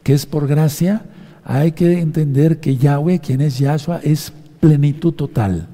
que 0.03 0.13
es 0.13 0.25
por 0.25 0.47
gracia, 0.47 1.03
hay 1.43 1.71
que 1.71 1.99
entender 1.99 2.59
que 2.59 2.77
Yahweh, 2.77 3.19
quien 3.19 3.41
es 3.41 3.59
Yahshua, 3.59 3.99
es 4.03 4.33
plenitud 4.59 5.13
total. 5.13 5.67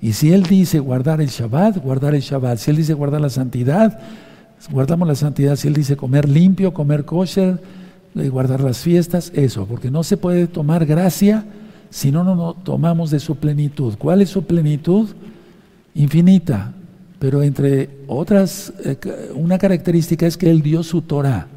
Y 0.00 0.14
si 0.14 0.32
Él 0.32 0.42
dice 0.42 0.78
guardar 0.78 1.20
el 1.20 1.28
Shabbat, 1.28 1.78
guardar 1.78 2.14
el 2.14 2.22
Shabbat. 2.22 2.58
Si 2.58 2.70
Él 2.70 2.76
dice 2.76 2.94
guardar 2.94 3.20
la 3.20 3.30
santidad, 3.30 4.00
guardamos 4.70 5.06
la 5.06 5.14
santidad. 5.14 5.56
Si 5.56 5.68
Él 5.68 5.74
dice 5.74 5.96
comer 5.96 6.28
limpio, 6.28 6.74
comer 6.74 7.04
kosher, 7.04 7.60
eh, 8.14 8.28
guardar 8.28 8.60
las 8.60 8.78
fiestas, 8.78 9.32
eso, 9.34 9.66
porque 9.66 9.90
no 9.90 10.02
se 10.02 10.16
puede 10.16 10.46
tomar 10.46 10.86
gracia 10.86 11.44
si 11.92 12.10
no, 12.10 12.24
no 12.24 12.54
tomamos 12.54 13.10
de 13.10 13.20
su 13.20 13.36
plenitud. 13.36 13.96
¿Cuál 13.98 14.22
es 14.22 14.30
su 14.30 14.44
plenitud? 14.44 15.10
Infinita. 15.94 16.72
Pero 17.18 17.42
entre 17.42 17.90
otras, 18.06 18.72
eh, 18.82 18.96
una 19.34 19.58
característica 19.58 20.26
es 20.26 20.38
que 20.38 20.48
Él 20.48 20.62
dio 20.62 20.82
su 20.82 21.02
Torah. 21.02 21.48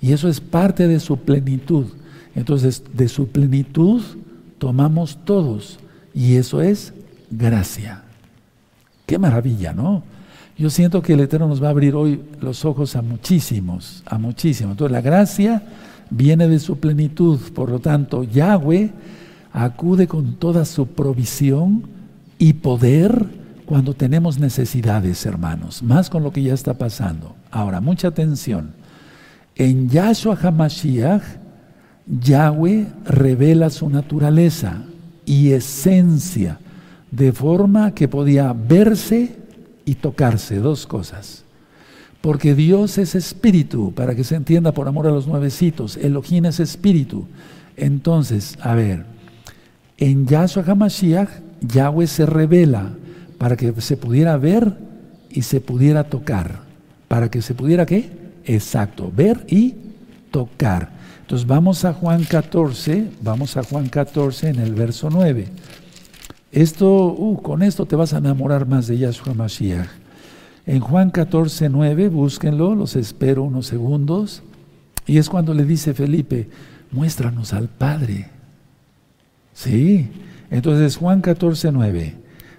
Y 0.00 0.12
eso 0.12 0.28
es 0.28 0.40
parte 0.40 0.86
de 0.86 1.00
su 1.00 1.16
plenitud. 1.16 1.86
Entonces, 2.36 2.84
de 2.94 3.08
su 3.08 3.26
plenitud 3.26 4.02
tomamos 4.58 5.18
todos. 5.24 5.80
Y 6.14 6.36
eso 6.36 6.62
es 6.62 6.94
gracia. 7.28 8.04
Qué 9.04 9.18
maravilla, 9.18 9.72
¿no? 9.72 10.04
Yo 10.56 10.70
siento 10.70 11.02
que 11.02 11.14
el 11.14 11.20
Eterno 11.20 11.48
nos 11.48 11.60
va 11.60 11.66
a 11.66 11.70
abrir 11.70 11.96
hoy 11.96 12.20
los 12.40 12.64
ojos 12.64 12.94
a 12.94 13.02
muchísimos, 13.02 14.04
a 14.06 14.16
muchísimos. 14.16 14.74
Entonces, 14.74 14.92
la 14.92 15.00
gracia 15.00 15.60
viene 16.08 16.46
de 16.46 16.60
su 16.60 16.78
plenitud. 16.78 17.40
Por 17.52 17.68
lo 17.68 17.80
tanto, 17.80 18.22
Yahweh 18.22 18.92
acude 19.52 20.06
con 20.06 20.34
toda 20.34 20.64
su 20.64 20.86
provisión 20.88 21.84
y 22.38 22.54
poder 22.54 23.26
cuando 23.66 23.94
tenemos 23.94 24.38
necesidades, 24.38 25.24
hermanos, 25.24 25.82
más 25.82 26.10
con 26.10 26.22
lo 26.22 26.32
que 26.32 26.42
ya 26.42 26.54
está 26.54 26.74
pasando. 26.74 27.34
Ahora, 27.50 27.80
mucha 27.80 28.08
atención. 28.08 28.72
En 29.54 29.88
Yahshua 29.88 30.36
HaMashiach, 30.42 31.22
Yahweh 32.06 32.86
revela 33.04 33.70
su 33.70 33.88
naturaleza 33.88 34.82
y 35.24 35.52
esencia 35.52 36.58
de 37.10 37.32
forma 37.32 37.94
que 37.94 38.08
podía 38.08 38.52
verse 38.52 39.36
y 39.84 39.94
tocarse, 39.94 40.56
dos 40.56 40.86
cosas. 40.86 41.44
Porque 42.20 42.54
Dios 42.54 42.98
es 42.98 43.14
espíritu, 43.14 43.92
para 43.94 44.14
que 44.14 44.24
se 44.24 44.36
entienda 44.36 44.72
por 44.72 44.88
amor 44.88 45.06
a 45.06 45.10
los 45.10 45.26
nuevecitos, 45.26 45.96
Elohim 45.96 46.46
es 46.46 46.60
espíritu. 46.60 47.26
Entonces, 47.76 48.56
a 48.60 48.74
ver, 48.74 49.11
en 49.98 50.26
Yahshua 50.26 50.64
HaMashiach, 50.66 51.28
Yahweh 51.60 52.06
se 52.06 52.26
revela 52.26 52.90
para 53.38 53.56
que 53.56 53.72
se 53.80 53.96
pudiera 53.96 54.36
ver 54.36 54.76
y 55.30 55.42
se 55.42 55.60
pudiera 55.60 56.04
tocar. 56.04 56.62
¿Para 57.08 57.30
que 57.30 57.42
se 57.42 57.54
pudiera 57.54 57.86
qué? 57.86 58.10
Exacto, 58.44 59.12
ver 59.14 59.44
y 59.48 59.74
tocar. 60.30 60.90
Entonces 61.20 61.46
vamos 61.46 61.84
a 61.84 61.92
Juan 61.92 62.24
14, 62.24 63.10
vamos 63.22 63.56
a 63.56 63.62
Juan 63.62 63.88
14 63.88 64.48
en 64.48 64.58
el 64.58 64.74
verso 64.74 65.08
9. 65.10 65.48
Esto, 66.50 67.06
uh, 67.06 67.40
con 67.40 67.62
esto 67.62 67.86
te 67.86 67.96
vas 67.96 68.12
a 68.12 68.18
enamorar 68.18 68.66
más 68.66 68.86
de 68.86 68.98
Yahshua 68.98 69.34
Mashiach. 69.34 69.88
En 70.66 70.80
Juan 70.80 71.10
14, 71.10 71.68
9, 71.68 72.08
búsquenlo, 72.08 72.74
los 72.74 72.94
espero 72.96 73.42
unos 73.42 73.66
segundos. 73.66 74.42
Y 75.06 75.18
es 75.18 75.28
cuando 75.28 75.54
le 75.54 75.64
dice 75.64 75.94
Felipe, 75.94 76.48
muéstranos 76.90 77.52
al 77.52 77.68
Padre. 77.68 78.30
Sí. 79.52 80.08
Entonces 80.50 80.96
Juan 80.96 81.20
14, 81.20 81.72
9. 81.72 82.14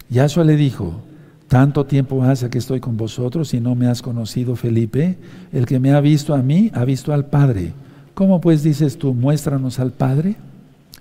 Yahshua 0.10 0.44
le 0.44 0.56
dijo, 0.56 1.02
tanto 1.48 1.86
tiempo 1.86 2.24
hace 2.24 2.50
que 2.50 2.58
estoy 2.58 2.80
con 2.80 2.98
vosotros 2.98 3.54
y 3.54 3.60
no 3.60 3.76
me 3.76 3.88
has 3.88 4.02
conocido, 4.02 4.56
Felipe. 4.56 5.18
El 5.52 5.66
que 5.66 5.80
me 5.80 5.92
ha 5.92 6.02
visto 6.02 6.34
a 6.34 6.42
mí, 6.42 6.72
ha 6.74 6.86
visto 6.86 7.14
al 7.14 7.28
Padre. 7.28 7.74
¿Cómo 8.14 8.42
pues 8.42 8.64
dices 8.64 8.98
tú, 8.98 9.14
muéstranos 9.14 9.80
al 9.80 9.92
Padre? 9.92 10.36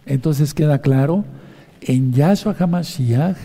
Entonces 0.06 0.54
queda 0.54 0.80
claro, 0.80 1.24
en 1.80 2.12
Yahshua 2.12 2.56
HaMashiach, 2.58 3.36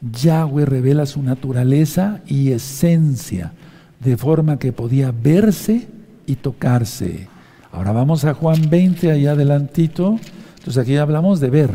Yahweh 0.00 0.64
revela 0.64 1.06
su 1.06 1.22
naturaleza 1.22 2.20
y 2.26 2.52
esencia, 2.52 3.52
de 4.00 4.16
forma 4.16 4.58
que 4.58 4.72
podía 4.72 5.12
verse 5.12 5.88
y 6.26 6.36
tocarse. 6.36 7.28
Ahora 7.72 7.92
vamos 7.92 8.24
a 8.24 8.34
Juan 8.34 8.70
20, 8.70 9.10
allá 9.10 9.32
adelantito. 9.32 10.18
Entonces 10.60 10.82
aquí 10.82 10.96
hablamos 10.98 11.40
de 11.40 11.48
ver. 11.48 11.70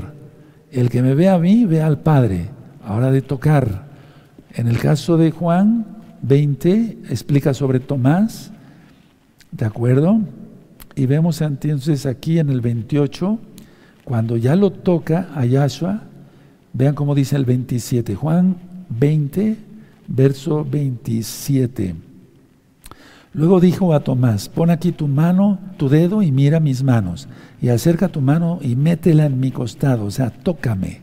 El 0.72 0.92
que 0.92 1.02
me 1.02 1.16
ve 1.16 1.28
a 1.28 1.40
mí, 1.40 1.66
ve 1.66 1.82
al 1.82 2.02
Padre. 2.02 2.50
Ahora 2.86 3.12
de 3.12 3.24
tocar. 3.24 3.88
En 4.54 4.68
el 4.68 4.78
caso 4.78 5.18
de 5.18 5.32
Juan 5.32 5.88
20, 6.22 7.00
explica 7.10 7.56
sobre 7.56 7.80
Tomás. 7.80 8.52
¿De 9.52 9.66
acuerdo? 9.66 10.20
Y 10.96 11.08
vemos 11.08 11.42
entonces 11.42 12.06
aquí 12.06 12.38
en 12.38 12.50
el 12.50 12.62
28, 12.62 13.40
cuando 14.04 14.38
ya 14.38 14.56
lo 14.56 14.72
toca 14.72 15.30
a 15.34 15.46
Yahshua, 15.46 16.04
vean 16.74 16.94
cómo 16.94 17.16
dice 17.16 17.38
el 17.38 17.46
27. 17.46 18.14
Juan 18.14 18.56
20, 18.90 19.58
verso 20.08 20.64
27. 20.64 21.96
Luego 23.36 23.60
dijo 23.60 23.94
a 23.94 24.00
Tomás, 24.00 24.48
pon 24.48 24.70
aquí 24.70 24.94
tu 24.94 25.10
mano, 25.10 25.60
tu 25.76 25.90
dedo 25.90 26.22
y 26.22 26.32
mira 26.32 26.62
mis 26.62 26.84
manos. 26.84 27.28
Y 27.62 27.68
acerca 27.68 28.08
tu 28.08 28.22
mano 28.22 28.60
y 28.62 28.78
métela 28.78 29.26
en 29.26 29.42
mi 29.42 29.52
costado, 29.52 30.06
o 30.06 30.12
sea, 30.12 30.30
tócame. 30.30 31.02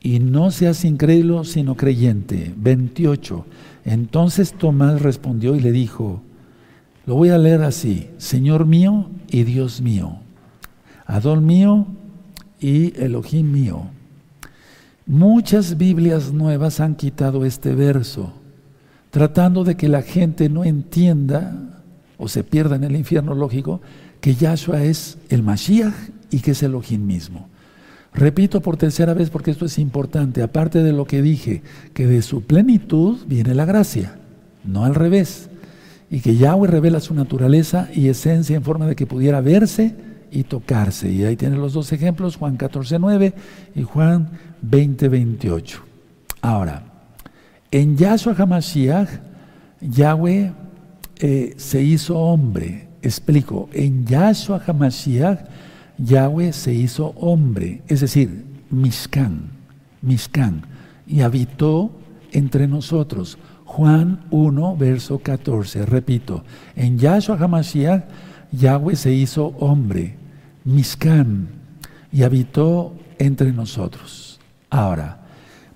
Y 0.00 0.18
no 0.18 0.50
seas 0.50 0.82
incrédulo, 0.86 1.44
sino 1.44 1.76
creyente. 1.76 2.54
28. 2.56 3.44
Entonces 3.84 4.54
Tomás 4.54 5.02
respondió 5.02 5.54
y 5.54 5.60
le 5.60 5.72
dijo, 5.72 6.22
lo 7.04 7.16
voy 7.16 7.28
a 7.28 7.38
leer 7.38 7.62
así, 7.62 8.08
Señor 8.16 8.64
mío 8.64 9.10
y 9.28 9.44
Dios 9.44 9.82
mío, 9.82 10.20
Adón 11.04 11.44
mío 11.44 11.86
y 12.58 12.98
Elohim 12.98 13.52
mío. 13.52 13.82
Muchas 15.04 15.76
Biblias 15.76 16.32
nuevas 16.32 16.80
han 16.80 16.94
quitado 16.96 17.44
este 17.44 17.74
verso 17.74 18.32
tratando 19.16 19.64
de 19.64 19.78
que 19.78 19.88
la 19.88 20.02
gente 20.02 20.50
no 20.50 20.62
entienda 20.62 21.80
o 22.18 22.28
se 22.28 22.44
pierda 22.44 22.76
en 22.76 22.84
el 22.84 22.96
infierno 22.96 23.34
lógico 23.34 23.80
que 24.20 24.34
Yahshua 24.34 24.82
es 24.82 25.16
el 25.30 25.42
Mashiach 25.42 25.94
y 26.30 26.40
que 26.40 26.50
es 26.50 26.62
Elohim 26.62 27.06
mismo. 27.06 27.48
Repito 28.12 28.60
por 28.60 28.76
tercera 28.76 29.14
vez 29.14 29.30
porque 29.30 29.50
esto 29.50 29.64
es 29.64 29.78
importante, 29.78 30.42
aparte 30.42 30.82
de 30.82 30.92
lo 30.92 31.06
que 31.06 31.22
dije, 31.22 31.62
que 31.94 32.06
de 32.06 32.20
su 32.20 32.42
plenitud 32.42 33.16
viene 33.26 33.54
la 33.54 33.64
gracia, 33.64 34.18
no 34.64 34.84
al 34.84 34.94
revés, 34.94 35.48
y 36.10 36.20
que 36.20 36.36
Yahweh 36.36 36.68
revela 36.68 37.00
su 37.00 37.14
naturaleza 37.14 37.88
y 37.94 38.08
esencia 38.08 38.54
en 38.54 38.64
forma 38.64 38.86
de 38.86 38.96
que 38.96 39.06
pudiera 39.06 39.40
verse 39.40 39.94
y 40.30 40.42
tocarse. 40.42 41.10
Y 41.10 41.24
ahí 41.24 41.36
tienen 41.36 41.62
los 41.62 41.72
dos 41.72 41.90
ejemplos, 41.90 42.36
Juan 42.36 42.58
14, 42.58 42.98
9 42.98 43.32
y 43.76 43.82
Juan 43.82 44.28
20, 44.60 45.08
28. 45.08 45.82
Ahora, 46.42 46.85
en 47.70 47.96
Yahshua 47.96 48.34
HaMashiach, 48.34 49.08
Yahweh 49.80 50.52
eh, 51.18 51.54
se 51.56 51.82
hizo 51.82 52.18
hombre. 52.18 52.88
Explico, 53.02 53.68
en 53.72 54.06
Yahshua 54.06 54.60
HaMashiach, 54.66 55.40
Yahweh 55.98 56.52
se 56.52 56.74
hizo 56.74 57.08
hombre, 57.18 57.82
es 57.88 58.00
decir, 58.00 58.44
Mishkan, 58.70 59.50
Mishkan, 60.02 60.62
y 61.06 61.20
habitó 61.20 61.92
entre 62.32 62.66
nosotros 62.66 63.38
Juan 63.64 64.20
1, 64.30 64.76
verso 64.76 65.18
14. 65.18 65.86
Repito, 65.86 66.44
en 66.74 66.98
Yahshua 66.98 67.36
HaMashiach, 67.36 68.04
Yahweh 68.52 68.96
se 68.96 69.12
hizo 69.12 69.48
hombre, 69.58 70.16
Miskan, 70.64 71.48
y 72.12 72.22
habitó 72.22 72.94
entre 73.18 73.52
nosotros. 73.52 74.40
Ahora, 74.70 75.25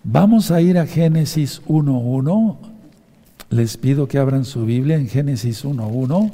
vamos 0.04 0.50
a 0.50 0.60
ir 0.60 0.78
a 0.78 0.86
Génesis 0.86 1.62
1.1. 1.66 2.56
Les 3.50 3.76
pido 3.76 4.06
que 4.06 4.18
abran 4.18 4.44
su 4.44 4.64
Biblia 4.64 4.96
en 4.96 5.08
Génesis 5.08 5.64
1.1. 5.64 6.30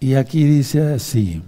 Y 0.00 0.14
aquí 0.14 0.44
dice 0.44 0.94
así. 0.94 1.42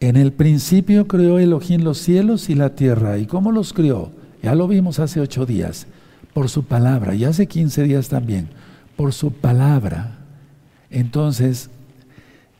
En 0.00 0.16
el 0.16 0.32
principio 0.32 1.08
creó 1.08 1.38
Elohim 1.38 1.82
los 1.82 1.98
cielos 1.98 2.50
y 2.50 2.54
la 2.54 2.74
tierra. 2.74 3.18
¿Y 3.18 3.26
cómo 3.26 3.52
los 3.52 3.72
creó? 3.72 4.12
Ya 4.42 4.54
lo 4.54 4.68
vimos 4.68 4.98
hace 4.98 5.20
ocho 5.20 5.46
días. 5.46 5.86
Por 6.34 6.48
su 6.48 6.64
palabra. 6.64 7.14
Y 7.14 7.24
hace 7.24 7.46
quince 7.46 7.82
días 7.82 8.08
también. 8.08 8.48
Por 8.96 9.12
su 9.12 9.32
palabra. 9.32 10.18
Entonces, 10.90 11.70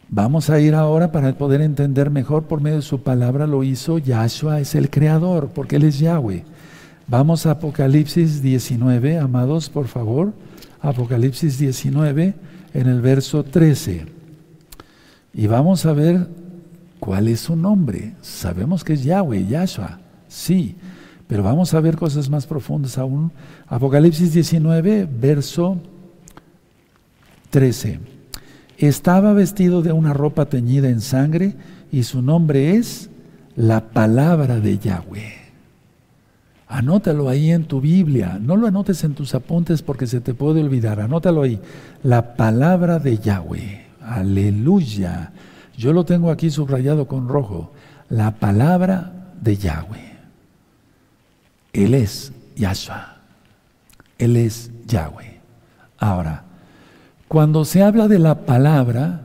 vamos 0.08 0.50
a 0.50 0.60
ir 0.60 0.74
ahora 0.74 1.12
para 1.12 1.32
poder 1.36 1.60
entender 1.60 2.10
mejor 2.10 2.44
por 2.44 2.60
medio 2.60 2.76
de 2.76 2.82
su 2.82 3.02
palabra 3.02 3.46
lo 3.46 3.64
hizo. 3.64 3.98
Yahshua 3.98 4.60
es 4.60 4.74
el 4.74 4.90
creador, 4.90 5.48
porque 5.54 5.76
Él 5.76 5.84
es 5.84 5.98
Yahweh. 5.98 6.44
Vamos 7.06 7.46
a 7.46 7.52
Apocalipsis 7.52 8.42
19, 8.42 9.18
amados, 9.18 9.68
por 9.68 9.86
favor. 9.86 10.32
Apocalipsis 10.80 11.58
19, 11.58 12.34
en 12.74 12.86
el 12.86 13.00
verso 13.00 13.44
13. 13.44 14.06
Y 15.34 15.46
vamos 15.46 15.86
a 15.86 15.92
ver 15.92 16.26
¿Cuál 17.00 17.28
es 17.28 17.40
su 17.40 17.56
nombre? 17.56 18.14
Sabemos 18.22 18.82
que 18.82 18.94
es 18.94 19.04
Yahweh, 19.04 19.46
Yahshua, 19.46 20.00
sí, 20.26 20.76
pero 21.26 21.42
vamos 21.42 21.72
a 21.74 21.80
ver 21.80 21.96
cosas 21.96 22.28
más 22.28 22.46
profundas 22.46 22.98
aún. 22.98 23.30
Apocalipsis 23.66 24.32
19, 24.32 25.08
verso 25.10 25.78
13. 27.50 28.17
Estaba 28.78 29.32
vestido 29.32 29.82
de 29.82 29.92
una 29.92 30.12
ropa 30.12 30.46
teñida 30.46 30.88
en 30.88 31.00
sangre 31.00 31.54
y 31.90 32.04
su 32.04 32.22
nombre 32.22 32.76
es 32.76 33.10
la 33.56 33.90
palabra 33.90 34.60
de 34.60 34.78
Yahweh. 34.78 35.34
Anótalo 36.68 37.28
ahí 37.28 37.50
en 37.50 37.64
tu 37.64 37.80
Biblia, 37.80 38.38
no 38.40 38.56
lo 38.56 38.68
anotes 38.68 39.02
en 39.02 39.14
tus 39.14 39.34
apuntes 39.34 39.82
porque 39.82 40.06
se 40.06 40.20
te 40.20 40.32
puede 40.32 40.62
olvidar, 40.62 41.00
anótalo 41.00 41.42
ahí, 41.42 41.58
la 42.04 42.36
palabra 42.36 43.00
de 43.00 43.18
Yahweh. 43.18 43.86
Aleluya. 44.00 45.32
Yo 45.76 45.92
lo 45.92 46.04
tengo 46.04 46.30
aquí 46.30 46.50
subrayado 46.50 47.08
con 47.08 47.28
rojo. 47.28 47.72
La 48.08 48.36
palabra 48.36 49.12
de 49.40 49.56
Yahweh. 49.56 50.18
Él 51.72 51.94
es 51.94 52.32
Yahshua. 52.56 53.16
Él 54.18 54.36
es 54.36 54.70
Yahweh. 54.86 55.40
Ahora, 55.98 56.44
cuando 57.28 57.64
se 57.64 57.82
habla 57.82 58.08
de 58.08 58.18
la 58.18 58.46
palabra, 58.46 59.22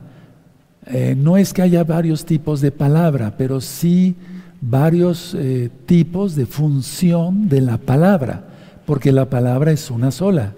eh, 0.86 1.14
no 1.16 1.36
es 1.36 1.52
que 1.52 1.62
haya 1.62 1.84
varios 1.84 2.26
tipos 2.26 2.60
de 2.60 2.70
palabra, 2.70 3.34
pero 3.36 3.60
sí 3.60 4.14
varios 4.60 5.34
eh, 5.34 5.70
tipos 5.86 6.34
de 6.34 6.46
función 6.46 7.48
de 7.48 7.62
la 7.62 7.78
palabra, 7.78 8.44
porque 8.86 9.12
la 9.12 9.30
palabra 9.30 9.72
es 9.72 9.90
una 9.90 10.10
sola. 10.10 10.52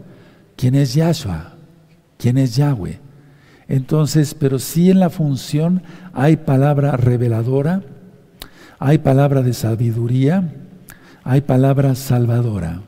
¿Quién 0.56 0.74
es 0.74 0.94
Yahshua? 0.94 1.54
¿Quién 2.18 2.38
es 2.38 2.56
Yahweh? 2.56 2.98
Entonces, 3.68 4.34
pero 4.34 4.58
sí 4.58 4.90
en 4.90 5.00
la 5.00 5.10
función 5.10 5.82
hay 6.12 6.36
palabra 6.36 6.96
reveladora, 6.96 7.82
hay 8.78 8.98
palabra 8.98 9.42
de 9.42 9.52
sabiduría, 9.52 10.52
hay 11.24 11.40
palabra 11.40 11.94
salvadora. 11.94 12.80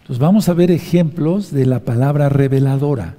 Entonces 0.00 0.18
vamos 0.18 0.48
a 0.48 0.54
ver 0.54 0.70
ejemplos 0.70 1.50
de 1.50 1.66
la 1.66 1.80
palabra 1.80 2.28
reveladora, 2.28 3.14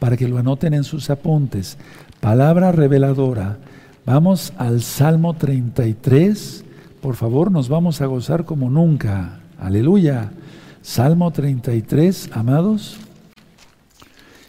para 0.00 0.16
que 0.16 0.26
lo 0.26 0.38
anoten 0.38 0.74
en 0.74 0.82
sus 0.82 1.10
apuntes. 1.10 1.78
Palabra 2.20 2.72
reveladora. 2.72 3.58
Vamos 4.04 4.52
al 4.58 4.82
Salmo 4.82 5.34
33. 5.34 6.64
Por 7.00 7.14
favor, 7.14 7.52
nos 7.52 7.68
vamos 7.68 8.00
a 8.00 8.06
gozar 8.06 8.44
como 8.44 8.68
nunca. 8.68 9.38
Aleluya. 9.60 10.32
Salmo 10.82 11.30
33, 11.30 12.30
amados. 12.32 12.96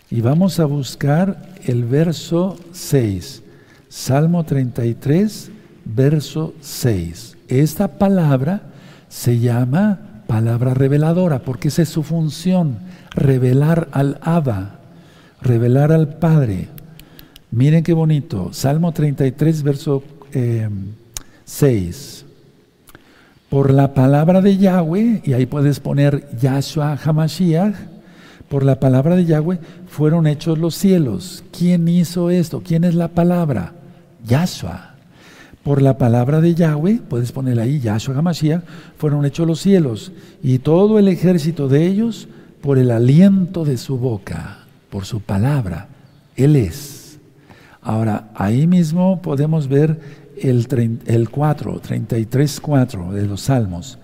Y 0.09 0.21
vamos 0.21 0.59
a 0.59 0.65
buscar 0.65 1.49
el 1.65 1.85
verso 1.85 2.57
6. 2.71 3.43
Salmo 3.89 4.43
33, 4.45 5.51
verso 5.85 6.53
6. 6.61 7.37
Esta 7.47 7.99
palabra 7.99 8.61
se 9.09 9.39
llama 9.39 10.23
palabra 10.27 10.73
reveladora 10.73 11.39
porque 11.39 11.67
esa 11.67 11.81
es 11.81 11.89
su 11.89 12.03
función, 12.03 12.79
revelar 13.13 13.89
al 13.91 14.17
Abba, 14.21 14.80
revelar 15.41 15.91
al 15.91 16.17
Padre. 16.17 16.67
Miren 17.51 17.83
qué 17.83 17.93
bonito. 17.93 18.53
Salmo 18.53 18.91
33, 18.91 19.63
verso 19.63 20.03
6. 21.45 22.25
Eh, 22.25 22.25
Por 23.49 23.71
la 23.71 23.93
palabra 23.93 24.41
de 24.41 24.57
Yahweh, 24.57 25.21
y 25.25 25.33
ahí 25.33 25.45
puedes 25.45 25.79
poner 25.79 26.29
Yahshua 26.39 26.97
Hamashiach, 27.03 27.75
por 28.51 28.63
la 28.63 28.81
palabra 28.81 29.15
de 29.15 29.23
Yahweh 29.23 29.59
fueron 29.87 30.27
hechos 30.27 30.57
los 30.57 30.75
cielos. 30.75 31.43
¿Quién 31.57 31.87
hizo 31.87 32.29
esto? 32.29 32.61
¿Quién 32.61 32.83
es 32.83 32.95
la 32.95 33.07
palabra? 33.07 33.73
Yahshua. 34.27 34.95
Por 35.63 35.81
la 35.81 35.97
palabra 35.97 36.41
de 36.41 36.53
Yahweh, 36.53 36.99
puedes 37.07 37.31
poner 37.31 37.59
ahí 37.59 37.79
Yahshua 37.79 38.17
Hamashiach, 38.17 38.63
fueron 38.97 39.25
hechos 39.25 39.47
los 39.47 39.61
cielos 39.61 40.11
y 40.43 40.59
todo 40.59 40.99
el 40.99 41.07
ejército 41.07 41.67
de 41.69 41.85
ellos 41.85 42.27
por 42.61 42.77
el 42.77 42.91
aliento 42.91 43.63
de 43.63 43.77
su 43.77 43.97
boca, 43.97 44.60
por 44.91 45.05
su 45.05 45.21
palabra. 45.21 45.87
Él 46.35 46.55
es. 46.55 47.17
Ahora, 47.81 48.29
ahí 48.35 48.67
mismo 48.67 49.21
podemos 49.23 49.67
ver 49.67 49.99
el, 50.39 51.01
el 51.07 51.29
4, 51.29 51.79
33, 51.79 52.59
4 52.61 53.11
de 53.11 53.25
los 53.25 53.41
Salmos. 53.41 53.97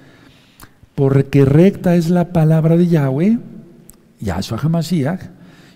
Porque 0.96 1.46
recta 1.46 1.96
es 1.96 2.10
la 2.10 2.30
palabra 2.30 2.76
de 2.76 2.88
Yahweh, 2.88 3.38
Yahshua 4.20 4.58
HaMashiach, 4.58 5.22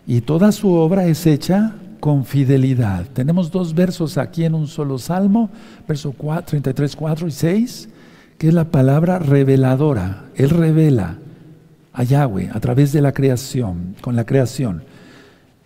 y 0.07 0.21
toda 0.21 0.51
su 0.51 0.71
obra 0.73 1.05
es 1.05 1.27
hecha 1.27 1.75
con 1.99 2.25
fidelidad. 2.25 3.05
Tenemos 3.13 3.51
dos 3.51 3.75
versos 3.75 4.17
aquí 4.17 4.45
en 4.45 4.55
un 4.55 4.67
solo 4.67 4.97
salmo, 4.97 5.51
verso 5.87 6.15
33, 6.17 6.95
4 6.95 7.27
y 7.27 7.31
6, 7.31 7.89
que 8.39 8.47
es 8.47 8.53
la 8.53 8.65
palabra 8.65 9.19
reveladora. 9.19 10.23
Él 10.35 10.49
revela 10.49 11.17
a 11.93 12.03
Yahweh 12.03 12.49
a 12.51 12.59
través 12.59 12.91
de 12.91 13.01
la 13.01 13.11
creación, 13.11 13.95
con 14.01 14.15
la 14.15 14.25
creación. 14.25 14.83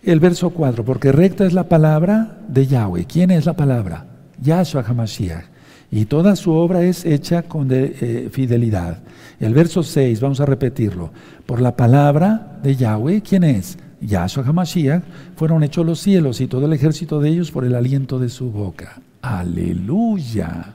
El 0.06 0.20
verso 0.20 0.50
4, 0.50 0.84
porque 0.84 1.10
recta 1.10 1.44
es 1.46 1.52
la 1.52 1.68
palabra 1.68 2.38
de 2.46 2.64
Yahweh. 2.68 3.06
¿Quién 3.06 3.32
es 3.32 3.44
la 3.44 3.54
palabra? 3.54 4.06
Yahshua 4.40 4.84
HaMashiach. 4.86 5.46
Y 5.90 6.04
toda 6.04 6.36
su 6.36 6.52
obra 6.52 6.84
es 6.84 7.04
hecha 7.04 7.42
con 7.42 7.66
eh, 7.72 8.28
fidelidad. 8.30 8.98
El 9.40 9.52
verso 9.52 9.82
6, 9.82 10.20
vamos 10.20 10.38
a 10.38 10.46
repetirlo. 10.46 11.10
Por 11.44 11.60
la 11.60 11.74
palabra 11.74 12.60
de 12.62 12.76
Yahweh, 12.76 13.20
¿quién 13.20 13.42
es? 13.42 13.78
Yahshua 14.00 14.44
HaMashiach, 14.46 15.02
fueron 15.34 15.64
hechos 15.64 15.84
los 15.84 15.98
cielos 15.98 16.40
y 16.40 16.46
todo 16.46 16.66
el 16.66 16.72
ejército 16.72 17.18
de 17.18 17.30
ellos 17.30 17.50
por 17.50 17.64
el 17.64 17.74
aliento 17.74 18.20
de 18.20 18.28
su 18.28 18.52
boca. 18.52 19.00
Aleluya. 19.22 20.74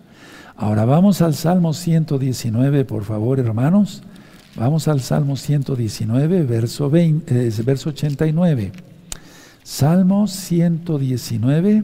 Ahora 0.57 0.83
vamos 0.83 1.21
al 1.21 1.35
Salmo 1.35 1.73
119, 1.73 2.83
por 2.83 3.05
favor, 3.05 3.39
hermanos. 3.39 4.03
Vamos 4.57 4.89
al 4.89 4.99
Salmo 4.99 5.37
119, 5.37 6.43
verso, 6.43 6.89
20, 6.89 7.47
eh, 7.47 7.51
verso 7.63 7.91
89. 7.91 8.90
Salmo 9.63 10.27
119, 10.27 11.83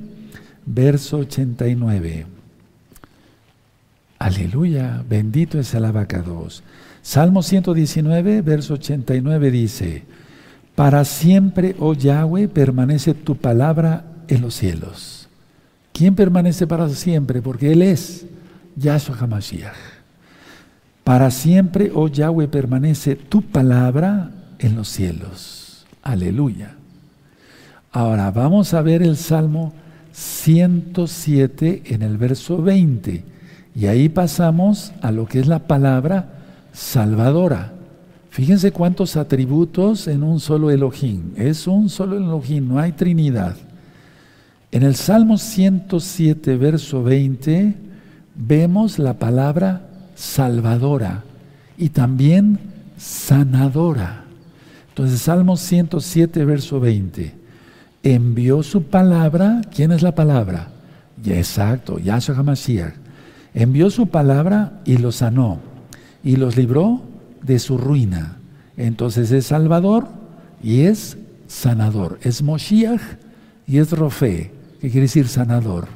verso 0.65 1.17
89. 1.17 2.25
Aleluya, 4.19 5.03
bendito 5.07 5.59
es 5.59 5.73
el 5.73 5.85
abacados. 5.85 6.63
Salmo 7.01 7.43
119, 7.43 8.41
verso 8.41 8.73
89 8.73 9.51
dice, 9.51 10.03
Para 10.75 11.05
siempre, 11.05 11.75
oh 11.79 11.93
Yahweh, 11.93 12.47
permanece 12.47 13.13
tu 13.13 13.37
palabra 13.37 14.05
en 14.27 14.41
los 14.41 14.55
cielos. 14.55 15.29
¿Quién 15.93 16.15
permanece 16.15 16.67
para 16.67 16.89
siempre? 16.89 17.41
Porque 17.41 17.71
Él 17.71 17.81
es 17.81 18.25
Yahshua 18.75 19.17
HaMashiach. 19.17 19.73
Para 21.03 21.31
siempre, 21.31 21.91
oh 21.93 22.07
Yahweh, 22.07 22.47
permanece 22.47 23.15
tu 23.15 23.41
palabra 23.41 24.31
en 24.59 24.75
los 24.75 24.89
cielos. 24.89 25.85
Aleluya. 26.03 26.76
Ahora 27.97 28.29
vamos 28.29 28.75
a 28.75 28.83
ver 28.83 29.01
el 29.01 29.17
Salmo 29.17 29.73
107 30.11 31.81
en 31.87 32.03
el 32.03 32.19
verso 32.19 32.61
20 32.61 33.23
y 33.73 33.87
ahí 33.87 34.07
pasamos 34.07 34.93
a 35.01 35.11
lo 35.11 35.25
que 35.25 35.39
es 35.39 35.47
la 35.47 35.65
palabra 35.65 36.29
salvadora. 36.73 37.73
Fíjense 38.29 38.71
cuántos 38.71 39.17
atributos 39.17 40.07
en 40.07 40.21
un 40.21 40.39
solo 40.39 40.69
Elohim. 40.69 41.31
Es 41.37 41.65
un 41.65 41.89
solo 41.89 42.17
Elohim, 42.17 42.67
no 42.67 42.77
hay 42.77 42.91
Trinidad. 42.91 43.55
En 44.71 44.83
el 44.83 44.93
Salmo 44.93 45.39
107, 45.39 46.55
verso 46.55 47.01
20, 47.01 47.73
vemos 48.35 48.99
la 48.99 49.15
palabra 49.15 49.87
salvadora 50.13 51.23
y 51.79 51.89
también 51.89 52.59
sanadora. 52.95 54.23
Entonces, 54.89 55.19
Salmos 55.19 55.61
107, 55.61 56.45
verso 56.45 56.79
20. 56.79 57.46
Envió 58.07 58.63
su 58.63 58.83
palabra. 58.83 59.61
¿Quién 59.75 59.91
es 59.91 60.01
la 60.01 60.15
palabra? 60.15 60.69
exacto, 61.25 61.99
Yahshua 61.99 62.37
HaMashiach. 62.37 62.93
Envió 63.53 63.89
su 63.89 64.07
palabra 64.07 64.79
y 64.85 64.97
los 64.97 65.17
sanó. 65.17 65.59
Y 66.23 66.37
los 66.37 66.55
libró 66.55 67.01
de 67.41 67.59
su 67.59 67.77
ruina. 67.77 68.37
Entonces 68.77 69.29
es 69.31 69.47
Salvador 69.47 70.07
y 70.63 70.83
es 70.83 71.17
sanador. 71.47 72.17
Es 72.21 72.41
Moshiach 72.41 73.01
y 73.67 73.79
es 73.79 73.91
Rofe, 73.91 74.53
que 74.79 74.89
quiere 74.89 75.01
decir 75.01 75.27
sanador. 75.27 75.89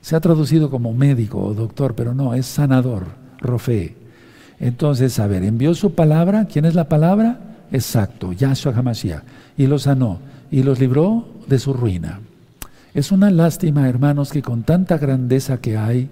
Se 0.00 0.14
ha 0.14 0.20
traducido 0.20 0.70
como 0.70 0.92
médico 0.92 1.40
o 1.40 1.54
doctor, 1.54 1.96
pero 1.96 2.14
no, 2.14 2.34
es 2.34 2.46
sanador, 2.46 3.06
Rofe. 3.40 3.96
Entonces, 4.60 5.18
a 5.18 5.26
ver, 5.26 5.42
envió 5.42 5.74
su 5.74 5.92
palabra. 5.92 6.46
¿Quién 6.46 6.66
es 6.66 6.76
la 6.76 6.88
palabra? 6.88 7.64
Exacto, 7.72 8.32
Yahshua 8.32 8.74
HaMashiach. 8.76 9.24
Y 9.56 9.66
los 9.66 9.82
sanó 9.82 10.20
y 10.52 10.62
los 10.62 10.78
libró 10.78 11.26
de 11.46 11.58
su 11.58 11.72
ruina. 11.72 12.20
Es 12.94 13.10
una 13.10 13.30
lástima, 13.30 13.88
hermanos, 13.88 14.30
que 14.30 14.42
con 14.42 14.64
tanta 14.64 14.98
grandeza 14.98 15.60
que 15.60 15.76
hay, 15.76 16.10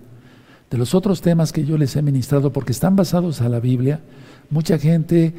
de 0.71 0.79
los 0.79 0.95
otros 0.95 1.21
temas 1.21 1.53
que 1.53 1.65
yo 1.65 1.77
les 1.77 1.97
he 1.97 2.03
ministrado, 2.03 2.53
porque 2.53 2.73
están 2.73 2.97
basados 2.97 3.41
a 3.41 3.49
la 3.49 3.61
Biblia, 3.61 4.01
mucha 4.51 4.79
gente 4.79 5.35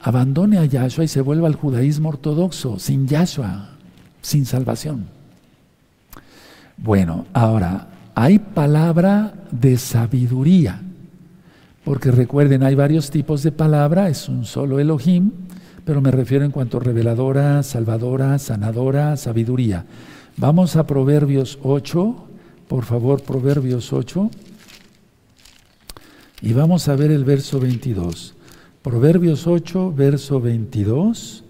abandone 0.00 0.58
a 0.58 0.66
Yahshua 0.66 1.04
y 1.04 1.08
se 1.08 1.22
vuelva 1.22 1.48
al 1.48 1.54
judaísmo 1.54 2.10
ortodoxo, 2.10 2.78
sin 2.78 3.08
Yahshua, 3.08 3.70
sin 4.20 4.44
salvación. 4.44 5.06
Bueno, 6.76 7.26
ahora, 7.32 7.88
hay 8.14 8.38
palabra 8.38 9.34
de 9.50 9.78
sabiduría, 9.78 10.80
porque 11.84 12.10
recuerden, 12.10 12.62
hay 12.62 12.74
varios 12.74 13.10
tipos 13.10 13.42
de 13.42 13.52
palabra, 13.52 14.08
es 14.08 14.28
un 14.28 14.44
solo 14.44 14.78
Elohim, 14.78 15.30
pero 15.84 16.00
me 16.00 16.10
refiero 16.10 16.44
en 16.44 16.50
cuanto 16.50 16.78
a 16.78 16.80
reveladora, 16.80 17.62
salvadora, 17.62 18.38
sanadora, 18.38 19.16
sabiduría. 19.16 19.84
Vamos 20.36 20.76
a 20.76 20.86
Proverbios 20.86 21.58
8, 21.62 22.26
por 22.68 22.84
favor, 22.84 23.22
Proverbios 23.22 23.92
8, 23.92 24.30
y 26.40 26.52
vamos 26.52 26.88
a 26.88 26.96
ver 26.96 27.10
el 27.10 27.24
verso 27.24 27.60
22. 27.60 28.34
Proverbios 28.82 29.46
8, 29.46 29.92
verso 29.94 30.40
22. 30.40 31.44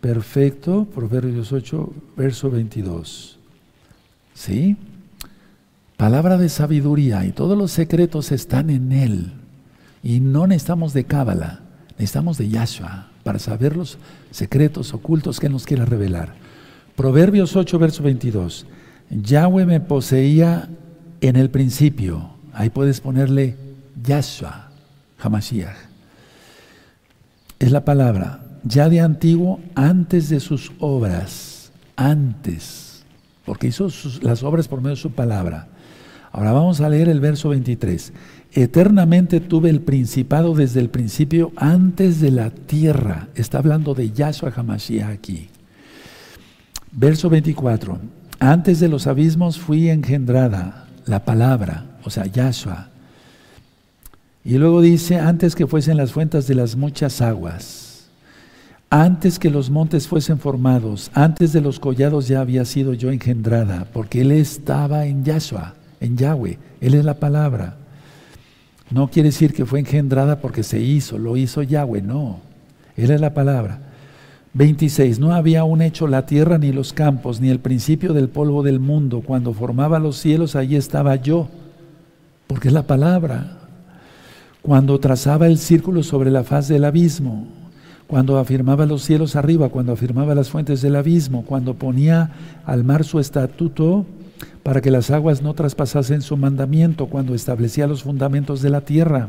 Perfecto, 0.00 0.86
Proverbios 0.86 1.52
8, 1.52 1.92
verso 2.16 2.50
22. 2.50 3.38
¿Sí? 4.34 4.76
Palabra 5.96 6.36
de 6.36 6.48
sabiduría 6.48 7.24
y 7.24 7.32
todos 7.32 7.56
los 7.56 7.70
secretos 7.70 8.32
están 8.32 8.68
en 8.70 8.92
Él. 8.92 9.32
Y 10.02 10.20
no 10.20 10.46
necesitamos 10.46 10.92
de 10.92 11.04
Cábala, 11.04 11.60
necesitamos 11.96 12.36
de 12.36 12.48
Yahshua 12.48 13.13
para 13.24 13.40
saber 13.40 13.76
los 13.76 13.98
secretos 14.30 14.94
ocultos 14.94 15.40
que 15.40 15.48
nos 15.48 15.66
quiera 15.66 15.84
revelar. 15.84 16.34
Proverbios 16.94 17.56
8, 17.56 17.78
verso 17.80 18.04
22. 18.04 18.66
Yahweh 19.10 19.66
me 19.66 19.80
poseía 19.80 20.68
en 21.20 21.34
el 21.34 21.50
principio. 21.50 22.30
Ahí 22.52 22.70
puedes 22.70 23.00
ponerle 23.00 23.56
Yahshua, 24.00 24.70
Hamashiach 25.18 25.94
es 27.64 27.72
la 27.72 27.84
palabra, 27.84 28.44
ya 28.62 28.88
de 28.88 29.00
antiguo, 29.00 29.60
antes 29.74 30.28
de 30.28 30.40
sus 30.40 30.72
obras, 30.80 31.72
antes, 31.96 33.04
porque 33.44 33.68
hizo 33.68 33.88
las 34.22 34.42
obras 34.42 34.68
por 34.68 34.80
medio 34.80 34.96
de 34.96 35.02
su 35.02 35.12
palabra. 35.12 35.68
Ahora 36.32 36.52
vamos 36.52 36.80
a 36.80 36.88
leer 36.88 37.08
el 37.08 37.20
verso 37.20 37.48
23. 37.48 38.12
Eternamente 38.56 39.40
tuve 39.40 39.68
el 39.68 39.80
principado 39.80 40.54
desde 40.54 40.78
el 40.78 40.88
principio, 40.88 41.52
antes 41.56 42.20
de 42.20 42.30
la 42.30 42.50
tierra. 42.50 43.26
Está 43.34 43.58
hablando 43.58 43.94
de 43.94 44.12
Yahshua 44.12 44.52
Hamashiach 44.54 45.10
aquí. 45.10 45.48
Verso 46.92 47.28
24. 47.28 47.98
Antes 48.38 48.78
de 48.78 48.88
los 48.88 49.08
abismos 49.08 49.58
fui 49.58 49.90
engendrada, 49.90 50.86
la 51.04 51.24
palabra, 51.24 51.98
o 52.04 52.10
sea, 52.10 52.26
Yahshua. 52.26 52.90
Y 54.44 54.56
luego 54.58 54.82
dice, 54.82 55.18
antes 55.18 55.56
que 55.56 55.66
fuesen 55.66 55.96
las 55.96 56.12
fuentes 56.12 56.46
de 56.46 56.54
las 56.54 56.76
muchas 56.76 57.20
aguas, 57.22 58.06
antes 58.88 59.40
que 59.40 59.50
los 59.50 59.68
montes 59.68 60.06
fuesen 60.06 60.38
formados, 60.38 61.10
antes 61.12 61.52
de 61.52 61.60
los 61.60 61.80
collados 61.80 62.28
ya 62.28 62.40
había 62.40 62.64
sido 62.64 62.94
yo 62.94 63.10
engendrada, 63.10 63.88
porque 63.92 64.20
Él 64.20 64.30
estaba 64.30 65.06
en 65.06 65.24
Yahshua, 65.24 65.74
en 65.98 66.16
Yahweh, 66.16 66.58
Él 66.80 66.94
es 66.94 67.04
la 67.04 67.18
palabra. 67.18 67.78
No 68.90 69.08
quiere 69.08 69.30
decir 69.30 69.52
que 69.52 69.66
fue 69.66 69.80
engendrada 69.80 70.40
porque 70.40 70.62
se 70.62 70.80
hizo, 70.80 71.18
lo 71.18 71.36
hizo 71.36 71.62
Yahweh, 71.62 72.02
no, 72.02 72.40
Él 72.96 73.10
es 73.10 73.20
la 73.20 73.34
palabra. 73.34 73.80
26. 74.54 75.18
No 75.18 75.34
había 75.34 75.60
aún 75.60 75.82
hecho 75.82 76.06
la 76.06 76.26
tierra 76.26 76.58
ni 76.58 76.72
los 76.72 76.92
campos, 76.92 77.40
ni 77.40 77.48
el 77.48 77.58
principio 77.58 78.12
del 78.12 78.28
polvo 78.28 78.62
del 78.62 78.78
mundo. 78.78 79.20
Cuando 79.20 79.52
formaba 79.52 79.98
los 79.98 80.16
cielos, 80.16 80.54
allí 80.54 80.76
estaba 80.76 81.16
yo, 81.16 81.48
porque 82.46 82.68
es 82.68 82.74
la 82.74 82.86
palabra 82.86 83.58
cuando 84.64 84.98
trazaba 84.98 85.46
el 85.46 85.58
círculo 85.58 86.02
sobre 86.02 86.30
la 86.30 86.42
faz 86.42 86.68
del 86.68 86.84
abismo, 86.84 87.46
cuando 88.06 88.38
afirmaba 88.38 88.86
los 88.86 89.02
cielos 89.02 89.36
arriba, 89.36 89.68
cuando 89.68 89.92
afirmaba 89.92 90.34
las 90.34 90.48
fuentes 90.48 90.80
del 90.80 90.96
abismo, 90.96 91.44
cuando 91.44 91.74
ponía 91.74 92.30
al 92.64 92.82
mar 92.82 93.04
su 93.04 93.20
estatuto 93.20 94.06
para 94.64 94.80
que 94.80 94.90
las 94.90 95.12
aguas 95.12 95.42
no 95.42 95.54
traspasasen 95.54 96.22
su 96.22 96.36
mandamiento, 96.36 97.06
cuando 97.06 97.36
establecía 97.36 97.86
los 97.86 98.02
fundamentos 98.02 98.62
de 98.62 98.70
la 98.70 98.80
tierra. 98.80 99.28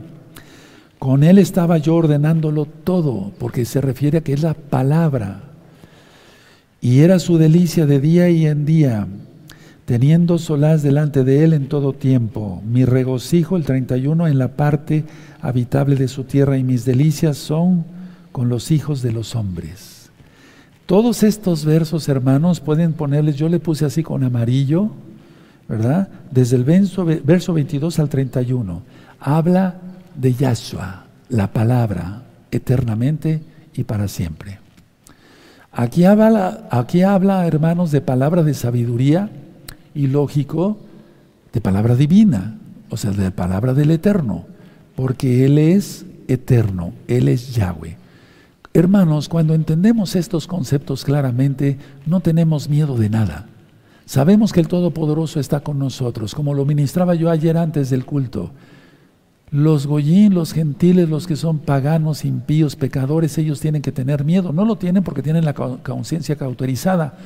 Con 0.97 1.23
él 1.23 1.37
estaba 1.37 1.77
yo 1.77 1.95
ordenándolo 1.95 2.65
todo, 2.65 3.33
porque 3.37 3.65
se 3.65 3.81
refiere 3.81 4.17
a 4.17 4.21
que 4.21 4.33
es 4.33 4.41
la 4.41 4.55
palabra. 4.55 5.43
Y 6.81 7.01
era 7.01 7.19
su 7.19 7.37
delicia 7.37 7.85
de 7.85 7.99
día 7.99 8.29
y 8.29 8.47
en 8.47 8.65
día 8.65 9.07
teniendo 9.85 10.39
solaz 10.39 10.81
delante 10.81 11.23
de 11.23 11.43
él 11.43 11.53
en 11.53 11.67
todo 11.67 11.93
tiempo. 11.93 12.61
Mi 12.65 12.85
regocijo, 12.85 13.55
el 13.55 13.65
31, 13.65 14.27
en 14.27 14.39
la 14.39 14.55
parte 14.55 15.05
habitable 15.41 15.95
de 15.95 16.07
su 16.07 16.23
tierra 16.23 16.57
y 16.57 16.63
mis 16.63 16.85
delicias 16.85 17.37
son 17.37 17.85
con 18.31 18.49
los 18.49 18.71
hijos 18.71 19.01
de 19.01 19.11
los 19.11 19.35
hombres. 19.35 20.09
Todos 20.87 21.23
estos 21.23 21.65
versos, 21.65 22.09
hermanos, 22.09 22.59
pueden 22.59 22.93
ponerles, 22.93 23.37
yo 23.37 23.47
le 23.47 23.59
puse 23.59 23.85
así 23.85 24.03
con 24.03 24.23
amarillo, 24.23 24.91
¿verdad? 25.67 26.09
Desde 26.31 26.55
el 26.55 26.63
verso, 26.63 27.05
verso 27.05 27.53
22 27.53 27.99
al 27.99 28.09
31. 28.09 28.81
Habla 29.19 29.75
de 30.15 30.33
Yahshua, 30.33 31.05
la 31.29 31.51
palabra, 31.51 32.23
eternamente 32.51 33.41
y 33.73 33.83
para 33.83 34.07
siempre. 34.07 34.59
Aquí 35.71 36.05
habla, 36.05 36.67
aquí 36.71 37.01
habla, 37.01 37.45
hermanos, 37.45 37.91
de 37.91 38.01
palabra 38.01 38.43
de 38.43 38.53
sabiduría, 38.53 39.29
y 39.95 40.07
lógico 40.07 40.77
de 41.53 41.61
palabra 41.61 41.95
divina, 41.95 42.57
o 42.89 42.97
sea, 42.97 43.11
de 43.11 43.31
palabra 43.31 43.73
del 43.73 43.89
Eterno, 43.91 44.45
porque 44.95 45.45
Él 45.45 45.57
es 45.57 46.05
eterno, 46.27 46.91
Él 47.07 47.29
es 47.29 47.55
Yahweh. 47.55 47.97
Hermanos, 48.73 49.29
cuando 49.29 49.53
entendemos 49.53 50.17
estos 50.17 50.47
conceptos 50.47 51.05
claramente, 51.05 51.77
no 52.05 52.19
tenemos 52.19 52.67
miedo 52.67 52.97
de 52.97 53.09
nada. 53.09 53.47
Sabemos 54.05 54.53
que 54.53 54.59
el 54.59 54.67
Todopoderoso 54.67 55.39
está 55.39 55.61
con 55.61 55.79
nosotros, 55.79 56.35
como 56.35 56.53
lo 56.53 56.65
ministraba 56.65 57.15
yo 57.15 57.31
ayer 57.31 57.57
antes 57.57 57.89
del 57.89 58.05
culto. 58.05 58.51
Los 59.51 59.87
goyín, 59.87 60.33
los 60.33 60.53
gentiles, 60.53 61.09
los 61.09 61.27
que 61.27 61.35
son 61.35 61.59
paganos, 61.59 62.25
impíos, 62.25 62.75
pecadores, 62.75 63.37
ellos 63.37 63.59
tienen 63.59 63.81
que 63.81 63.91
tener 63.91 64.23
miedo. 64.23 64.53
No 64.53 64.65
lo 64.65 64.75
tienen 64.75 65.03
porque 65.03 65.23
tienen 65.23 65.45
la 65.45 65.53
conciencia 65.53 66.35
cauterizada, 66.35 67.17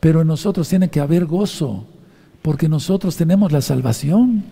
pero 0.00 0.20
en 0.20 0.26
nosotros 0.28 0.68
tiene 0.68 0.90
que 0.90 1.00
haber 1.00 1.24
gozo, 1.24 1.86
porque 2.42 2.68
nosotros 2.68 3.16
tenemos 3.16 3.52
la 3.52 3.62
salvación. 3.62 4.44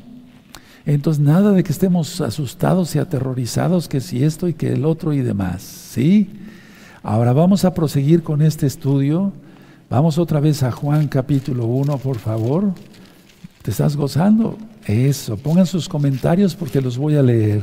Entonces, 0.87 1.23
nada 1.23 1.51
de 1.53 1.65
que 1.65 1.73
estemos 1.73 2.21
asustados 2.21 2.95
y 2.95 3.01
aterrorizados, 3.01 3.89
que 3.89 4.01
si 4.01 4.23
esto 4.23 4.49
y 4.49 4.55
que 4.55 4.73
el 4.73 4.85
otro 4.85 5.13
y 5.13 5.21
demás. 5.21 5.63
¿Sí? 5.63 6.31
Ahora 7.03 7.33
vamos 7.33 7.65
a 7.65 7.75
proseguir 7.75 8.23
con 8.23 8.41
este 8.41 8.67
estudio. 8.67 9.33
Vamos 9.89 10.19
otra 10.19 10.41
vez 10.41 10.65
a 10.65 10.73
Juan 10.73 11.07
capítulo 11.07 11.67
1, 11.67 11.99
por 11.99 12.19
favor. 12.19 12.73
¿Te 13.63 13.71
estás 13.71 13.97
gozando? 13.97 14.59
Eso, 14.85 15.37
pongan 15.37 15.65
sus 15.65 15.89
comentarios 15.89 16.57
porque 16.57 16.81
los 16.81 16.99
voy 16.99 17.15
a 17.15 17.23
leer. 17.23 17.63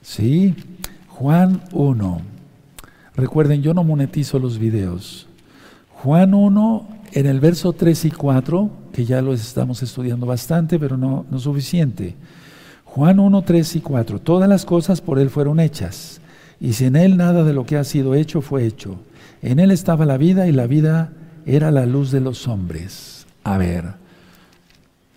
¿Sí? 0.00 0.54
Juan 1.08 1.60
1. 1.72 2.20
Recuerden, 3.16 3.62
yo 3.62 3.74
no 3.74 3.82
monetizo 3.82 4.38
los 4.38 4.58
videos. 4.58 5.26
Juan 5.90 6.34
1, 6.34 6.88
en 7.14 7.26
el 7.26 7.40
verso 7.40 7.72
3 7.72 8.04
y 8.04 8.10
4, 8.12 8.70
que 8.92 9.04
ya 9.04 9.20
lo 9.22 9.32
estamos 9.34 9.82
estudiando 9.82 10.24
bastante, 10.24 10.78
pero 10.78 10.96
no, 10.96 11.26
no 11.28 11.40
suficiente. 11.40 12.14
Juan 12.84 13.18
1, 13.18 13.42
3 13.42 13.74
y 13.76 13.80
4. 13.80 14.20
Todas 14.20 14.48
las 14.48 14.64
cosas 14.64 15.00
por 15.00 15.18
Él 15.18 15.30
fueron 15.30 15.58
hechas, 15.58 16.20
y 16.60 16.74
sin 16.74 16.94
Él 16.94 17.16
nada 17.16 17.42
de 17.42 17.54
lo 17.54 17.66
que 17.66 17.76
ha 17.76 17.82
sido 17.82 18.14
hecho 18.14 18.40
fue 18.40 18.64
hecho. 18.66 19.00
En 19.42 19.58
Él 19.58 19.72
estaba 19.72 20.06
la 20.06 20.16
vida 20.16 20.46
y 20.46 20.52
la 20.52 20.66
vida 20.66 21.12
era 21.44 21.70
la 21.70 21.84
luz 21.84 22.12
de 22.12 22.20
los 22.20 22.46
hombres. 22.46 23.26
A 23.42 23.58
ver, 23.58 23.94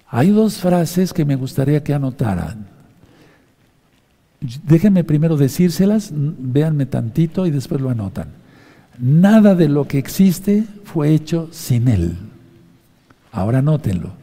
hay 0.08 0.32
dos 0.32 0.58
frases 0.58 1.14
que 1.14 1.26
me 1.26 1.36
gustaría 1.36 1.84
que 1.84 1.94
anotaran. 1.94 2.66
Déjenme 4.64 5.04
primero 5.04 5.38
decírselas, 5.38 6.12
véanme 6.14 6.86
tantito 6.86 7.46
y 7.46 7.52
después 7.52 7.82
lo 7.82 7.90
anotan. 7.90 8.30
Nada 8.98 9.56
de 9.56 9.70
lo 9.70 9.88
que 9.88 9.98
existe 9.98 10.64
fue 10.84 11.14
hecho 11.14 11.50
sin 11.52 11.88
Él. 11.88 12.18
Ahora 13.32 13.62
nótenlo. 13.62 14.14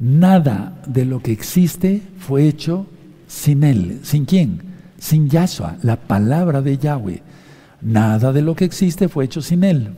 Nada 0.00 0.76
de 0.86 1.04
lo 1.04 1.20
que 1.20 1.32
existe 1.32 2.02
fue 2.18 2.46
hecho 2.46 2.86
sin 3.26 3.64
Él. 3.64 4.00
¿Sin 4.02 4.24
quién? 4.24 4.62
Sin 4.98 5.28
Yahshua, 5.28 5.76
la 5.82 5.96
palabra 5.96 6.62
de 6.62 6.78
Yahweh. 6.78 7.22
Nada 7.80 8.32
de 8.32 8.42
lo 8.42 8.54
que 8.54 8.64
existe 8.64 9.08
fue 9.08 9.24
hecho 9.24 9.40
sin 9.40 9.64
Él. 9.64 9.90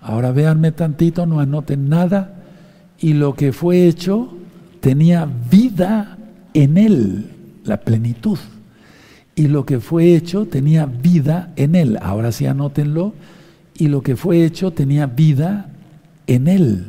Ahora 0.00 0.32
véanme 0.32 0.72
tantito, 0.72 1.26
no 1.26 1.40
anoten 1.40 1.88
nada. 1.88 2.34
Y 2.98 3.14
lo 3.14 3.34
que 3.34 3.52
fue 3.52 3.86
hecho 3.86 4.34
tenía 4.80 5.28
vida 5.50 6.18
en 6.54 6.78
Él, 6.78 7.30
la 7.64 7.80
plenitud. 7.80 8.38
Y 9.34 9.48
lo 9.48 9.66
que 9.66 9.80
fue 9.80 10.14
hecho 10.14 10.46
tenía 10.46 10.86
vida 10.86 11.52
en 11.56 11.74
Él. 11.74 11.98
Ahora 12.00 12.32
sí 12.32 12.46
anótenlo. 12.46 13.14
Y 13.74 13.88
lo 13.88 14.02
que 14.02 14.16
fue 14.16 14.44
hecho 14.44 14.70
tenía 14.70 15.06
vida 15.06 15.70
en 16.26 16.48
Él. 16.48 16.86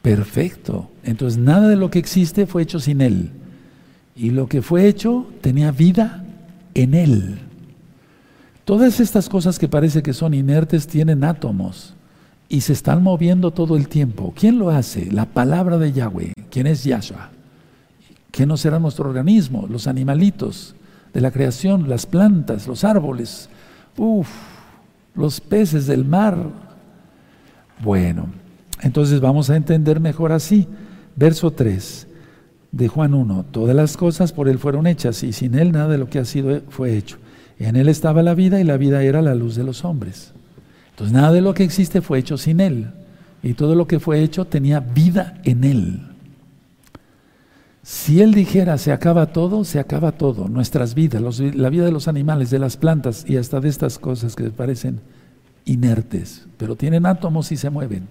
Perfecto. 0.00 0.90
Entonces 1.02 1.38
nada 1.38 1.68
de 1.68 1.76
lo 1.76 1.90
que 1.90 1.98
existe 1.98 2.46
fue 2.46 2.62
hecho 2.62 2.80
sin 2.80 3.00
Él. 3.00 3.30
Y 4.14 4.30
lo 4.30 4.48
que 4.48 4.62
fue 4.62 4.86
hecho 4.86 5.26
tenía 5.40 5.70
vida 5.70 6.24
en 6.74 6.94
Él. 6.94 7.38
Todas 8.68 9.00
estas 9.00 9.30
cosas 9.30 9.58
que 9.58 9.66
parece 9.66 10.02
que 10.02 10.12
son 10.12 10.34
inertes 10.34 10.86
tienen 10.86 11.24
átomos 11.24 11.94
y 12.50 12.60
se 12.60 12.74
están 12.74 13.02
moviendo 13.02 13.50
todo 13.50 13.78
el 13.78 13.88
tiempo. 13.88 14.34
¿Quién 14.36 14.58
lo 14.58 14.68
hace? 14.68 15.10
La 15.10 15.24
palabra 15.24 15.78
de 15.78 15.90
Yahweh. 15.90 16.34
¿Quién 16.50 16.66
es 16.66 16.84
Yahshua? 16.84 17.30
¿Quién 18.30 18.50
no 18.50 18.58
será 18.58 18.78
nuestro 18.78 19.08
organismo? 19.08 19.66
Los 19.70 19.86
animalitos 19.86 20.74
de 21.14 21.22
la 21.22 21.30
creación, 21.30 21.88
las 21.88 22.04
plantas, 22.04 22.66
los 22.66 22.84
árboles, 22.84 23.48
uf, 23.96 24.28
los 25.14 25.40
peces 25.40 25.86
del 25.86 26.04
mar. 26.04 26.36
Bueno, 27.82 28.26
entonces 28.82 29.18
vamos 29.22 29.48
a 29.48 29.56
entender 29.56 29.98
mejor 29.98 30.30
así. 30.30 30.68
Verso 31.16 31.52
3 31.52 32.06
de 32.72 32.88
Juan 32.88 33.14
1. 33.14 33.46
Todas 33.50 33.74
las 33.74 33.96
cosas 33.96 34.34
por 34.34 34.46
Él 34.46 34.58
fueron 34.58 34.86
hechas 34.86 35.22
y 35.22 35.32
sin 35.32 35.54
Él 35.54 35.72
nada 35.72 35.88
de 35.88 35.96
lo 35.96 36.10
que 36.10 36.18
ha 36.18 36.26
sido 36.26 36.60
fue 36.68 36.98
hecho. 36.98 37.16
En 37.58 37.76
Él 37.76 37.88
estaba 37.88 38.22
la 38.22 38.34
vida 38.34 38.60
y 38.60 38.64
la 38.64 38.76
vida 38.76 39.02
era 39.02 39.22
la 39.22 39.34
luz 39.34 39.56
de 39.56 39.64
los 39.64 39.84
hombres. 39.84 40.32
Entonces 40.90 41.12
nada 41.12 41.32
de 41.32 41.40
lo 41.40 41.54
que 41.54 41.64
existe 41.64 42.00
fue 42.00 42.18
hecho 42.18 42.38
sin 42.38 42.60
Él. 42.60 42.90
Y 43.42 43.54
todo 43.54 43.74
lo 43.74 43.86
que 43.86 44.00
fue 44.00 44.22
hecho 44.22 44.44
tenía 44.44 44.80
vida 44.80 45.40
en 45.44 45.64
Él. 45.64 46.00
Si 47.82 48.20
Él 48.20 48.34
dijera 48.34 48.78
se 48.78 48.92
acaba 48.92 49.26
todo, 49.26 49.64
se 49.64 49.78
acaba 49.78 50.12
todo. 50.12 50.48
Nuestras 50.48 50.94
vidas, 50.94 51.40
la 51.40 51.70
vida 51.70 51.84
de 51.84 51.92
los 51.92 52.06
animales, 52.06 52.50
de 52.50 52.58
las 52.58 52.76
plantas 52.76 53.24
y 53.28 53.36
hasta 53.36 53.60
de 53.60 53.68
estas 53.68 53.98
cosas 53.98 54.36
que 54.36 54.50
parecen 54.50 55.00
inertes, 55.64 56.46
pero 56.56 56.76
tienen 56.76 57.06
átomos 57.06 57.52
y 57.52 57.56
se 57.56 57.70
mueven. 57.70 58.08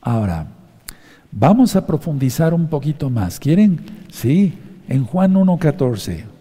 Ahora, 0.00 0.48
vamos 1.30 1.76
a 1.76 1.86
profundizar 1.86 2.54
un 2.54 2.68
poquito 2.68 3.10
más. 3.10 3.38
¿Quieren? 3.38 3.80
Sí, 4.10 4.54
en 4.88 5.04
Juan 5.04 5.34
1.14. 5.34 6.31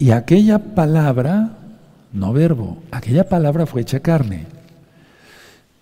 Y 0.00 0.12
aquella 0.12 0.58
palabra, 0.58 1.58
no 2.14 2.32
verbo, 2.32 2.78
aquella 2.90 3.28
palabra 3.28 3.66
fue 3.66 3.82
hecha 3.82 4.00
carne. 4.00 4.46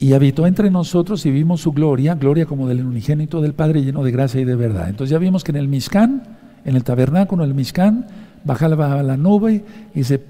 Y 0.01 0.13
habitó 0.13 0.49
entre 0.49 0.73
nosotros 0.73 1.25
y 1.25 1.31
vimos 1.31 1.61
su 1.61 1.71
gloria, 1.71 2.17
gloria 2.17 2.45
como 2.45 2.67
del 2.67 2.85
unigénito 2.85 3.41
del 3.41 3.55
Padre 3.55 3.85
lleno 3.85 4.03
de 4.03 4.11
gracia 4.11 4.41
y 4.41 4.45
de 4.45 4.57
verdad. 4.57 4.89
Entonces 4.89 5.13
ya 5.13 5.19
vimos 5.19 5.45
que 5.45 5.53
en 5.53 5.57
el 5.57 5.69
Mishkan, 5.69 6.25
en 6.65 6.75
el 6.75 6.83
tabernáculo, 6.83 7.45
el 7.45 7.55
Mishkan, 7.55 8.07
bajaba 8.43 9.01
la 9.05 9.17
nube 9.17 9.65
y 9.95 10.03
se, 10.03 10.21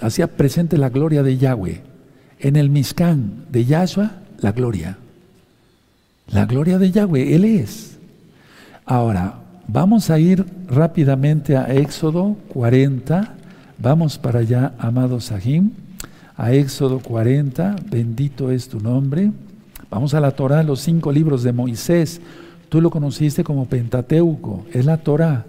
hacía 0.00 0.26
presente 0.26 0.76
la 0.76 0.88
gloria 0.88 1.22
de 1.22 1.38
Yahweh. 1.38 1.80
En 2.40 2.56
el 2.56 2.70
Mishkan 2.70 3.44
de 3.52 3.64
Yahshua, 3.64 4.10
la 4.40 4.50
gloria. 4.50 4.98
La 6.26 6.46
gloria 6.46 6.76
de 6.76 6.90
Yahweh, 6.90 7.36
Él 7.36 7.44
es. 7.44 7.98
Ahora, 8.84 9.41
vamos 9.72 10.10
a 10.10 10.18
ir 10.18 10.44
rápidamente 10.68 11.56
a 11.56 11.72
Éxodo 11.72 12.36
40. 12.48 13.34
Vamos 13.78 14.18
para 14.18 14.40
allá, 14.40 14.74
amado 14.78 15.18
Sahim, 15.18 15.70
a 16.36 16.52
Éxodo 16.52 17.00
40. 17.00 17.76
Bendito 17.90 18.50
es 18.50 18.68
tu 18.68 18.80
nombre. 18.80 19.32
Vamos 19.90 20.12
a 20.14 20.20
la 20.20 20.32
Torah, 20.32 20.62
los 20.62 20.80
cinco 20.80 21.10
libros 21.10 21.42
de 21.42 21.52
Moisés. 21.52 22.20
Tú 22.68 22.80
lo 22.80 22.90
conociste 22.90 23.44
como 23.44 23.66
Pentateuco, 23.66 24.66
es 24.72 24.84
la 24.84 24.98
Torah. 24.98 25.46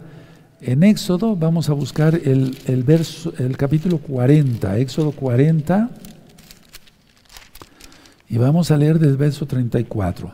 En 0.61 0.83
Éxodo 0.83 1.35
vamos 1.35 1.69
a 1.69 1.73
buscar 1.73 2.15
el, 2.15 2.57
el, 2.65 2.83
verso, 2.83 3.33
el 3.37 3.57
capítulo 3.57 3.97
40, 3.97 4.77
Éxodo 4.77 5.11
40, 5.11 5.89
y 8.29 8.37
vamos 8.37 8.71
a 8.71 8.77
leer 8.77 8.99
del 8.99 9.17
verso 9.17 9.45
34. 9.45 10.31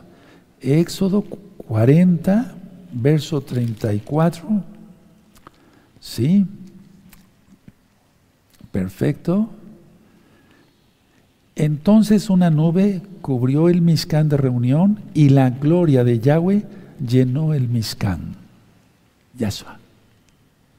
Éxodo 0.60 1.24
40, 1.66 2.54
verso 2.92 3.40
34. 3.40 4.62
¿Sí? 6.00 6.46
Perfecto. 8.72 9.50
Entonces 11.56 12.30
una 12.30 12.50
nube 12.50 13.02
cubrió 13.20 13.68
el 13.68 13.82
Mishkan 13.82 14.28
de 14.28 14.36
reunión 14.36 15.00
y 15.12 15.28
la 15.28 15.50
gloria 15.50 16.04
de 16.04 16.20
Yahweh 16.20 16.64
llenó 17.06 17.52
el 17.54 17.68
Mishkan. 17.68 18.36
Yahshua. 19.38 19.78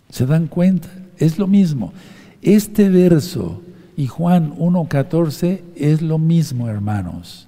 ¿Se 0.10 0.26
dan 0.26 0.48
cuenta? 0.48 0.90
Es 1.18 1.38
lo 1.38 1.48
mismo. 1.48 1.94
Este 2.42 2.90
verso 2.90 3.62
y 3.96 4.08
Juan 4.08 4.58
1.14 4.58 5.62
es 5.76 6.02
lo 6.02 6.18
mismo, 6.18 6.68
hermanos. 6.68 7.48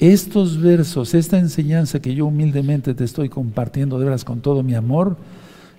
Estos 0.00 0.58
versos, 0.58 1.12
esta 1.12 1.38
enseñanza 1.38 2.00
que 2.00 2.14
yo 2.14 2.24
humildemente 2.24 2.94
te 2.94 3.04
estoy 3.04 3.28
compartiendo 3.28 3.98
de 3.98 4.06
veras 4.06 4.24
con 4.24 4.40
todo 4.40 4.62
mi 4.62 4.74
amor, 4.74 5.18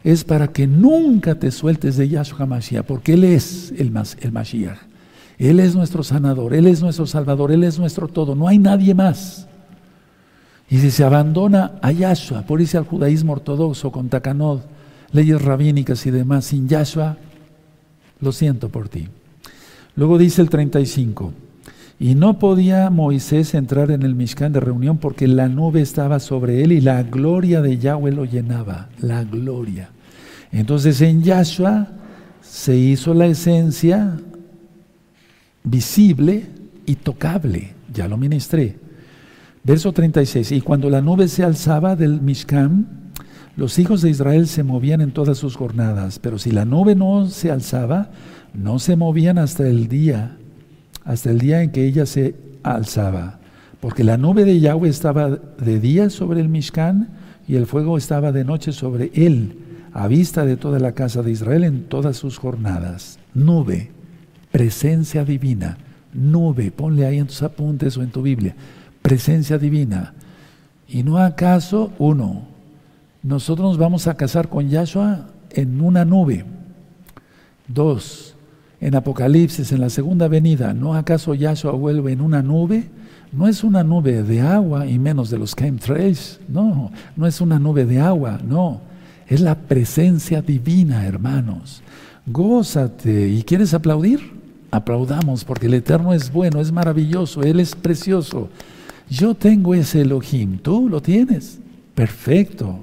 es 0.03 0.23
para 0.23 0.47
que 0.47 0.67
nunca 0.67 1.35
te 1.35 1.49
sueltes 1.49 1.97
de 1.97 2.07
Yahshua 2.07 2.45
Mashiach, 2.45 2.85
porque 2.85 3.13
Él 3.13 3.23
es 3.23 3.73
el, 3.77 3.91
el 4.19 4.31
Mashiach. 4.31 4.77
Él 5.39 5.59
es 5.59 5.75
nuestro 5.75 6.03
sanador, 6.03 6.53
Él 6.53 6.67
es 6.67 6.83
nuestro 6.83 7.07
salvador, 7.07 7.51
Él 7.51 7.63
es 7.63 7.79
nuestro 7.79 8.07
todo, 8.07 8.35
no 8.35 8.47
hay 8.47 8.59
nadie 8.59 8.93
más. 8.93 9.47
Y 10.69 10.77
si 10.77 10.91
se 10.91 11.03
abandona 11.03 11.79
a 11.81 11.91
Yahshua, 11.91 12.43
por 12.43 12.61
irse 12.61 12.77
al 12.77 12.85
judaísmo 12.85 13.33
ortodoxo 13.33 13.91
con 13.91 14.07
Takanod, 14.07 14.59
leyes 15.11 15.41
rabínicas 15.41 16.05
y 16.05 16.11
demás, 16.11 16.45
sin 16.45 16.69
Yahshua, 16.69 17.17
lo 18.19 18.31
siento 18.31 18.69
por 18.69 18.87
ti. 18.87 19.07
Luego 19.95 20.19
dice 20.19 20.43
el 20.43 20.49
35. 20.51 21.33
Y 22.01 22.15
no 22.15 22.39
podía 22.39 22.89
Moisés 22.89 23.53
entrar 23.53 23.91
en 23.91 24.01
el 24.01 24.15
Mishkan 24.15 24.51
de 24.51 24.59
reunión 24.59 24.97
porque 24.97 25.27
la 25.27 25.47
nube 25.47 25.81
estaba 25.81 26.19
sobre 26.19 26.63
él 26.63 26.71
y 26.71 26.81
la 26.81 27.03
gloria 27.03 27.61
de 27.61 27.77
Yahweh 27.77 28.11
lo 28.11 28.25
llenaba, 28.25 28.89
la 28.99 29.23
gloria. 29.23 29.91
Entonces 30.51 30.99
en 31.01 31.21
Yahshua 31.21 31.89
se 32.41 32.75
hizo 32.75 33.13
la 33.13 33.27
esencia 33.27 34.17
visible 35.63 36.47
y 36.87 36.95
tocable, 36.95 37.73
ya 37.93 38.07
lo 38.07 38.17
ministré. 38.17 38.79
Verso 39.63 39.93
36, 39.93 40.53
y 40.53 40.61
cuando 40.61 40.89
la 40.89 41.01
nube 41.01 41.27
se 41.27 41.43
alzaba 41.43 41.95
del 41.95 42.19
Mishkan, 42.19 43.11
los 43.55 43.77
hijos 43.77 44.01
de 44.01 44.09
Israel 44.09 44.47
se 44.47 44.63
movían 44.63 45.01
en 45.01 45.11
todas 45.11 45.37
sus 45.37 45.55
jornadas, 45.55 46.17
pero 46.17 46.39
si 46.39 46.49
la 46.49 46.65
nube 46.65 46.95
no 46.95 47.27
se 47.27 47.51
alzaba, 47.51 48.09
no 48.55 48.79
se 48.79 48.95
movían 48.95 49.37
hasta 49.37 49.67
el 49.67 49.87
día 49.87 50.39
hasta 51.05 51.31
el 51.31 51.39
día 51.39 51.61
en 51.61 51.71
que 51.71 51.85
ella 51.85 52.05
se 52.05 52.35
alzaba, 52.63 53.39
porque 53.79 54.03
la 54.03 54.17
nube 54.17 54.45
de 54.45 54.59
Yahweh 54.59 54.89
estaba 54.89 55.29
de 55.29 55.79
día 55.79 56.09
sobre 56.09 56.41
el 56.41 56.49
Mishkan 56.49 57.09
y 57.47 57.55
el 57.55 57.65
fuego 57.65 57.97
estaba 57.97 58.31
de 58.31 58.45
noche 58.45 58.71
sobre 58.71 59.11
él, 59.13 59.57
a 59.93 60.07
vista 60.07 60.45
de 60.45 60.57
toda 60.57 60.79
la 60.79 60.93
casa 60.93 61.21
de 61.21 61.31
Israel 61.31 61.63
en 61.63 61.83
todas 61.83 62.17
sus 62.17 62.37
jornadas. 62.37 63.19
Nube, 63.33 63.91
presencia 64.51 65.25
divina, 65.25 65.77
nube, 66.13 66.71
ponle 66.71 67.05
ahí 67.05 67.17
en 67.17 67.27
tus 67.27 67.41
apuntes 67.43 67.97
o 67.97 68.03
en 68.03 68.11
tu 68.11 68.21
Biblia, 68.21 68.55
presencia 69.01 69.57
divina. 69.57 70.13
¿Y 70.87 71.03
no 71.03 71.17
acaso, 71.17 71.91
uno, 71.99 72.43
nosotros 73.23 73.69
nos 73.69 73.77
vamos 73.77 74.07
a 74.07 74.15
casar 74.15 74.49
con 74.49 74.69
Yahshua 74.69 75.27
en 75.51 75.81
una 75.81 76.05
nube? 76.05 76.45
Dos, 77.67 78.30
en 78.81 78.95
Apocalipsis, 78.95 79.71
en 79.71 79.79
la 79.79 79.91
segunda 79.91 80.27
venida, 80.27 80.73
¿no 80.73 80.95
acaso 80.95 81.35
Yahshua 81.35 81.71
vuelve 81.73 82.11
en 82.11 82.19
una 82.19 82.41
nube? 82.41 82.89
No 83.31 83.47
es 83.47 83.63
una 83.63 83.83
nube 83.83 84.23
de 84.23 84.41
agua 84.41 84.87
y 84.87 84.97
menos 84.97 85.29
de 85.29 85.37
los 85.37 85.55
chemtrails, 85.55 86.39
no, 86.49 86.91
no 87.15 87.27
es 87.27 87.39
una 87.39 87.59
nube 87.59 87.85
de 87.85 88.01
agua, 88.01 88.39
no, 88.43 88.81
es 89.27 89.39
la 89.39 89.55
presencia 89.55 90.41
divina, 90.41 91.05
hermanos. 91.05 91.83
Gózate 92.25 93.29
y 93.29 93.43
quieres 93.43 93.75
aplaudir, 93.75 94.19
aplaudamos 94.71 95.45
porque 95.45 95.67
el 95.67 95.75
Eterno 95.75 96.11
es 96.11 96.33
bueno, 96.33 96.59
es 96.59 96.71
maravilloso, 96.71 97.43
Él 97.43 97.59
es 97.59 97.75
precioso. 97.75 98.49
Yo 99.09 99.35
tengo 99.35 99.75
ese 99.75 100.01
Elohim, 100.01 100.57
tú 100.57 100.89
lo 100.89 101.01
tienes, 101.01 101.59
perfecto. 101.93 102.79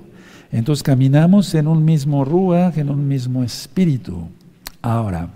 Entonces 0.52 0.84
caminamos 0.84 1.54
en 1.54 1.66
un 1.66 1.84
mismo 1.84 2.24
ruach, 2.24 2.78
en 2.78 2.88
un 2.88 3.06
mismo 3.06 3.42
espíritu. 3.42 4.28
Ahora, 4.80 5.28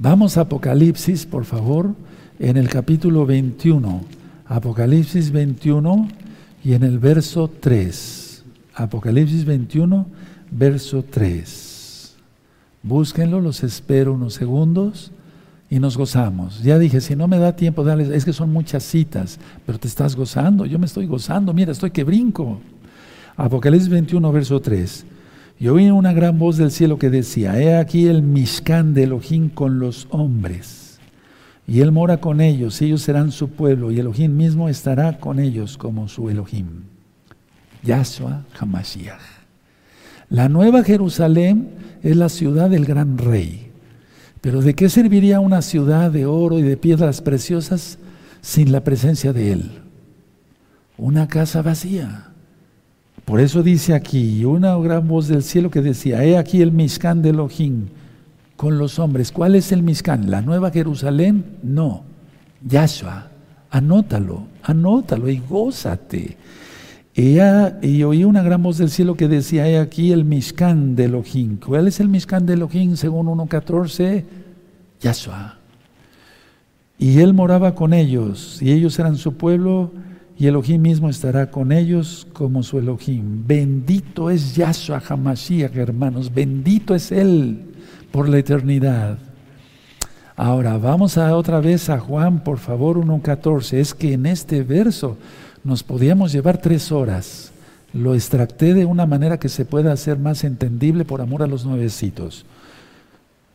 Vamos 0.00 0.38
a 0.38 0.42
Apocalipsis, 0.42 1.26
por 1.26 1.44
favor, 1.44 1.92
en 2.38 2.56
el 2.56 2.68
capítulo 2.68 3.26
21. 3.26 4.02
Apocalipsis 4.46 5.32
21 5.32 6.08
y 6.62 6.74
en 6.74 6.84
el 6.84 7.00
verso 7.00 7.50
3. 7.60 8.44
Apocalipsis 8.76 9.44
21, 9.44 10.06
verso 10.52 11.02
3. 11.02 12.14
Búsquenlo, 12.84 13.40
los 13.40 13.64
espero 13.64 14.12
unos 14.12 14.34
segundos 14.34 15.10
y 15.68 15.80
nos 15.80 15.96
gozamos. 15.96 16.62
Ya 16.62 16.78
dije, 16.78 17.00
si 17.00 17.16
no 17.16 17.26
me 17.26 17.38
da 17.38 17.56
tiempo, 17.56 17.82
darles, 17.82 18.10
es 18.10 18.24
que 18.24 18.32
son 18.32 18.52
muchas 18.52 18.84
citas, 18.84 19.40
pero 19.66 19.80
te 19.80 19.88
estás 19.88 20.14
gozando, 20.14 20.64
yo 20.64 20.78
me 20.78 20.86
estoy 20.86 21.06
gozando, 21.06 21.52
mira, 21.52 21.72
estoy 21.72 21.90
que 21.90 22.04
brinco. 22.04 22.60
Apocalipsis 23.36 23.88
21, 23.88 24.30
verso 24.30 24.60
3. 24.60 25.04
Y 25.60 25.68
oí 25.68 25.90
una 25.90 26.12
gran 26.12 26.38
voz 26.38 26.56
del 26.56 26.70
cielo 26.70 26.98
que 26.98 27.10
decía, 27.10 27.60
he 27.60 27.76
aquí 27.76 28.06
el 28.06 28.22
Mishkan 28.22 28.94
de 28.94 29.04
Elohim 29.04 29.48
con 29.48 29.80
los 29.80 30.06
hombres, 30.10 31.00
y 31.66 31.80
él 31.80 31.92
mora 31.92 32.18
con 32.18 32.40
ellos, 32.40 32.80
ellos 32.80 33.02
serán 33.02 33.32
su 33.32 33.48
pueblo, 33.50 33.90
y 33.90 33.98
Elohim 33.98 34.36
mismo 34.36 34.68
estará 34.68 35.18
con 35.18 35.38
ellos 35.38 35.76
como 35.76 36.08
su 36.08 36.30
Elohim. 36.30 36.84
Yahshua 37.82 38.44
Hamashiach. 38.58 39.20
La 40.30 40.48
nueva 40.48 40.84
Jerusalén 40.84 41.70
es 42.02 42.16
la 42.16 42.28
ciudad 42.28 42.70
del 42.70 42.84
gran 42.84 43.18
rey. 43.18 43.70
Pero 44.40 44.60
¿de 44.60 44.74
qué 44.74 44.88
serviría 44.88 45.40
una 45.40 45.62
ciudad 45.62 46.10
de 46.10 46.26
oro 46.26 46.58
y 46.58 46.62
de 46.62 46.76
piedras 46.76 47.20
preciosas 47.22 47.98
sin 48.40 48.70
la 48.70 48.84
presencia 48.84 49.32
de 49.32 49.52
Él? 49.52 49.70
Una 50.96 51.28
casa 51.28 51.62
vacía. 51.62 52.27
Por 53.28 53.40
eso 53.40 53.62
dice 53.62 53.92
aquí 53.92 54.42
una 54.46 54.74
gran 54.78 55.06
voz 55.06 55.28
del 55.28 55.42
cielo 55.42 55.70
que 55.70 55.82
decía, 55.82 56.24
he 56.24 56.38
aquí 56.38 56.62
el 56.62 56.72
Mishkan 56.72 57.20
de 57.20 57.28
Elohim 57.28 57.88
con 58.56 58.78
los 58.78 58.98
hombres. 58.98 59.32
¿Cuál 59.32 59.54
es 59.54 59.70
el 59.70 59.82
Mishkan? 59.82 60.30
¿La 60.30 60.40
Nueva 60.40 60.70
Jerusalén? 60.70 61.44
No. 61.62 62.04
Yahshua. 62.66 63.28
Anótalo, 63.70 64.44
anótalo 64.62 65.28
y 65.28 65.42
gózate. 65.46 66.38
Y, 67.14 68.02
oí 68.02 68.24
una 68.24 68.42
gran 68.42 68.62
voz 68.62 68.78
del 68.78 68.88
cielo 68.88 69.14
que 69.14 69.28
decía, 69.28 69.68
he 69.68 69.78
aquí 69.78 70.10
el 70.10 70.24
Mishkan 70.24 70.96
de 70.96 71.04
Elohim. 71.04 71.58
¿Cuál 71.58 71.86
es 71.86 72.00
el 72.00 72.08
Mishkan 72.08 72.46
de 72.46 72.54
Elohim 72.54 72.96
según 72.96 73.26
1.14? 73.26 74.24
Yahshua. 75.02 75.58
Y 76.98 77.20
él 77.20 77.34
moraba 77.34 77.74
con 77.74 77.92
ellos, 77.92 78.62
y 78.62 78.72
ellos 78.72 78.98
eran 78.98 79.16
su 79.16 79.34
pueblo, 79.34 79.90
y 80.38 80.46
Elohim 80.46 80.80
mismo 80.80 81.10
estará 81.10 81.50
con 81.50 81.72
ellos 81.72 82.26
como 82.32 82.62
su 82.62 82.78
Elohim. 82.78 83.44
Bendito 83.44 84.30
es 84.30 84.54
Yahshua 84.54 85.02
Hamashiach, 85.06 85.76
hermanos, 85.76 86.32
bendito 86.32 86.94
es 86.94 87.10
Él 87.10 87.64
por 88.12 88.28
la 88.28 88.38
eternidad. 88.38 89.18
Ahora, 90.36 90.78
vamos 90.78 91.18
a 91.18 91.34
otra 91.34 91.58
vez 91.60 91.90
a 91.90 91.98
Juan, 91.98 92.44
por 92.44 92.58
favor, 92.58 92.96
1.14. 92.96 93.78
Es 93.78 93.92
que 93.92 94.12
en 94.12 94.26
este 94.26 94.62
verso 94.62 95.16
nos 95.64 95.82
podíamos 95.82 96.30
llevar 96.30 96.58
tres 96.58 96.92
horas. 96.92 97.50
Lo 97.92 98.14
extracté 98.14 98.74
de 98.74 98.84
una 98.84 99.06
manera 99.06 99.40
que 99.40 99.48
se 99.48 99.64
pueda 99.64 99.92
hacer 99.92 100.20
más 100.20 100.44
entendible 100.44 101.04
por 101.04 101.20
amor 101.20 101.42
a 101.42 101.48
los 101.48 101.66
nuevecitos 101.66 102.46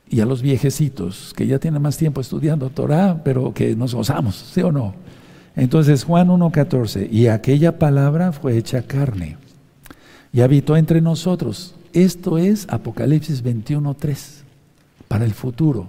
y 0.09 0.19
a 0.19 0.25
los 0.25 0.41
viejecitos 0.41 1.33
que 1.37 1.47
ya 1.47 1.59
tienen 1.59 1.81
más 1.81 1.95
tiempo 1.95 2.19
estudiando 2.19 2.69
Torah, 2.69 3.21
pero 3.23 3.53
que 3.53 3.73
nos 3.77 3.95
gozamos, 3.95 4.35
¿sí 4.35 4.61
o 4.61 4.71
no? 4.73 4.93
Entonces 5.55 6.03
Juan 6.03 6.29
1.14, 6.29 7.09
y 7.11 7.27
aquella 7.27 7.77
palabra 7.77 8.31
fue 8.31 8.57
hecha 8.57 8.81
carne 8.81 9.37
y 10.31 10.41
habitó 10.41 10.75
entre 10.75 10.99
nosotros. 10.99 11.75
Esto 11.93 12.39
es 12.39 12.65
Apocalipsis 12.69 13.43
21.3, 13.43 14.41
para 15.07 15.25
el 15.25 15.33
futuro. 15.33 15.87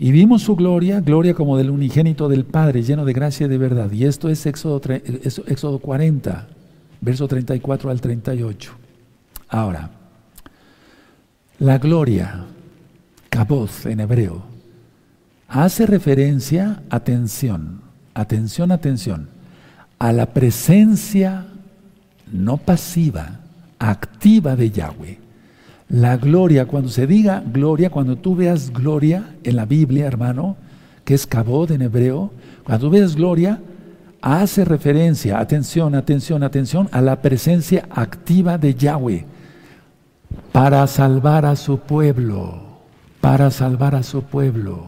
Y 0.00 0.10
vimos 0.10 0.42
su 0.42 0.56
gloria, 0.56 1.00
gloria 1.00 1.34
como 1.34 1.56
del 1.56 1.70
unigénito 1.70 2.28
del 2.28 2.44
Padre, 2.44 2.82
lleno 2.82 3.04
de 3.04 3.12
gracia 3.12 3.46
y 3.46 3.48
de 3.48 3.58
verdad. 3.58 3.90
Y 3.92 4.04
esto 4.04 4.28
es 4.28 4.44
Éxodo, 4.46 4.80
Éxodo 5.46 5.78
40, 5.78 6.48
verso 7.00 7.28
34 7.28 7.90
al 7.90 8.00
38. 8.00 8.72
Ahora, 9.48 9.90
la 11.60 11.78
gloria, 11.78 12.44
kaboth 13.30 13.86
en 13.86 14.00
hebreo, 14.00 14.42
hace 15.48 15.86
referencia, 15.86 16.82
atención, 16.90 17.87
atención, 18.18 18.72
atención, 18.72 19.28
a 19.98 20.12
la 20.12 20.26
presencia 20.26 21.46
no 22.32 22.56
pasiva, 22.56 23.40
activa 23.78 24.56
de 24.56 24.70
Yahweh. 24.70 25.18
La 25.88 26.16
gloria, 26.16 26.66
cuando 26.66 26.88
se 26.88 27.06
diga 27.06 27.42
gloria, 27.46 27.90
cuando 27.90 28.16
tú 28.16 28.34
veas 28.34 28.72
gloria 28.72 29.36
en 29.44 29.56
la 29.56 29.64
Biblia, 29.64 30.06
hermano, 30.06 30.56
que 31.04 31.14
es 31.14 31.26
cabod 31.26 31.70
en 31.70 31.82
hebreo, 31.82 32.32
cuando 32.64 32.86
tú 32.86 32.90
veas 32.90 33.14
gloria, 33.14 33.60
hace 34.20 34.64
referencia, 34.64 35.38
atención, 35.38 35.94
atención, 35.94 36.42
atención, 36.42 36.88
a 36.90 37.00
la 37.00 37.22
presencia 37.22 37.88
activa 37.90 38.58
de 38.58 38.74
Yahweh 38.74 39.24
para 40.50 40.86
salvar 40.88 41.46
a 41.46 41.54
su 41.54 41.78
pueblo, 41.78 42.62
para 43.20 43.50
salvar 43.52 43.94
a 43.94 44.02
su 44.02 44.22
pueblo. 44.22 44.86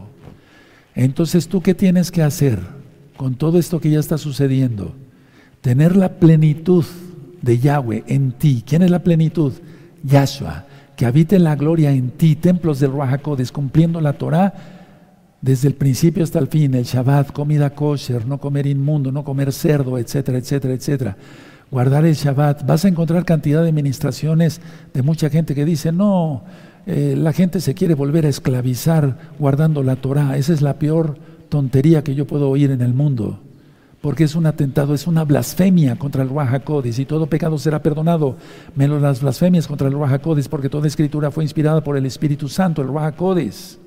Entonces, 0.93 1.47
¿tú 1.47 1.61
qué 1.61 1.73
tienes 1.73 2.11
que 2.11 2.21
hacer 2.21 2.80
con 3.21 3.35
todo 3.35 3.59
esto 3.59 3.79
que 3.79 3.91
ya 3.91 3.99
está 3.99 4.17
sucediendo? 4.17 4.95
Tener 5.61 5.95
la 5.95 6.13
plenitud 6.13 6.83
de 7.43 7.59
Yahweh 7.59 8.03
en 8.07 8.31
ti. 8.31 8.63
¿Quién 8.65 8.81
es 8.81 8.89
la 8.89 9.03
plenitud? 9.03 9.53
Yahshua 10.03 10.65
que 10.95 11.05
habite 11.05 11.37
la 11.37 11.55
gloria 11.55 11.91
en 11.91 12.09
ti, 12.09 12.35
templos 12.35 12.79
del 12.79 12.93
Ruajacodes, 12.93 13.51
cumpliendo 13.51 14.01
la 14.01 14.13
Torah 14.13 14.55
desde 15.39 15.67
el 15.67 15.75
principio 15.75 16.23
hasta 16.23 16.39
el 16.39 16.47
fin, 16.47 16.73
el 16.73 16.83
Shabbat, 16.83 17.31
comida 17.31 17.75
kosher, 17.75 18.25
no 18.25 18.39
comer 18.39 18.65
inmundo, 18.65 19.11
no 19.11 19.23
comer 19.23 19.53
cerdo, 19.53 19.99
etcétera, 19.99 20.39
etcétera, 20.39 20.73
etcétera. 20.73 21.17
Guardar 21.69 22.05
el 22.05 22.15
Shabbat. 22.15 22.65
Vas 22.65 22.85
a 22.85 22.87
encontrar 22.87 23.23
cantidad 23.23 23.63
de 23.63 23.71
ministraciones 23.71 24.61
de 24.95 25.03
mucha 25.03 25.29
gente 25.29 25.53
que 25.53 25.63
dice, 25.63 25.91
no, 25.91 26.43
eh, 26.87 27.13
la 27.15 27.33
gente 27.33 27.61
se 27.61 27.75
quiere 27.75 27.93
volver 27.93 28.25
a 28.25 28.29
esclavizar 28.29 29.17
guardando 29.37 29.83
la 29.83 29.97
Torah. 29.97 30.37
Esa 30.37 30.53
es 30.53 30.63
la 30.63 30.79
peor 30.79 31.19
tontería 31.51 32.03
que 32.03 32.15
yo 32.15 32.25
puedo 32.25 32.49
oír 32.49 32.71
en 32.71 32.81
el 32.81 32.95
mundo 32.95 33.39
porque 34.01 34.23
es 34.23 34.35
un 34.35 34.47
atentado, 34.47 34.95
es 34.95 35.05
una 35.05 35.23
blasfemia 35.23 35.95
contra 35.95 36.23
el 36.23 36.29
Ruajacodes 36.29 36.97
y 36.97 37.05
todo 37.05 37.27
pecado 37.27 37.59
será 37.59 37.83
perdonado, 37.83 38.35
menos 38.75 39.01
las 39.01 39.21
blasfemias 39.21 39.67
contra 39.67 39.87
el 39.87 39.93
Ruajacodes, 39.93 40.49
porque 40.49 40.69
toda 40.69 40.87
escritura 40.87 41.29
fue 41.29 41.43
inspirada 41.43 41.83
por 41.83 41.95
el 41.95 42.07
Espíritu 42.07 42.49
Santo, 42.49 42.81
el 42.81 42.87
Ruajacodes. 42.87 43.77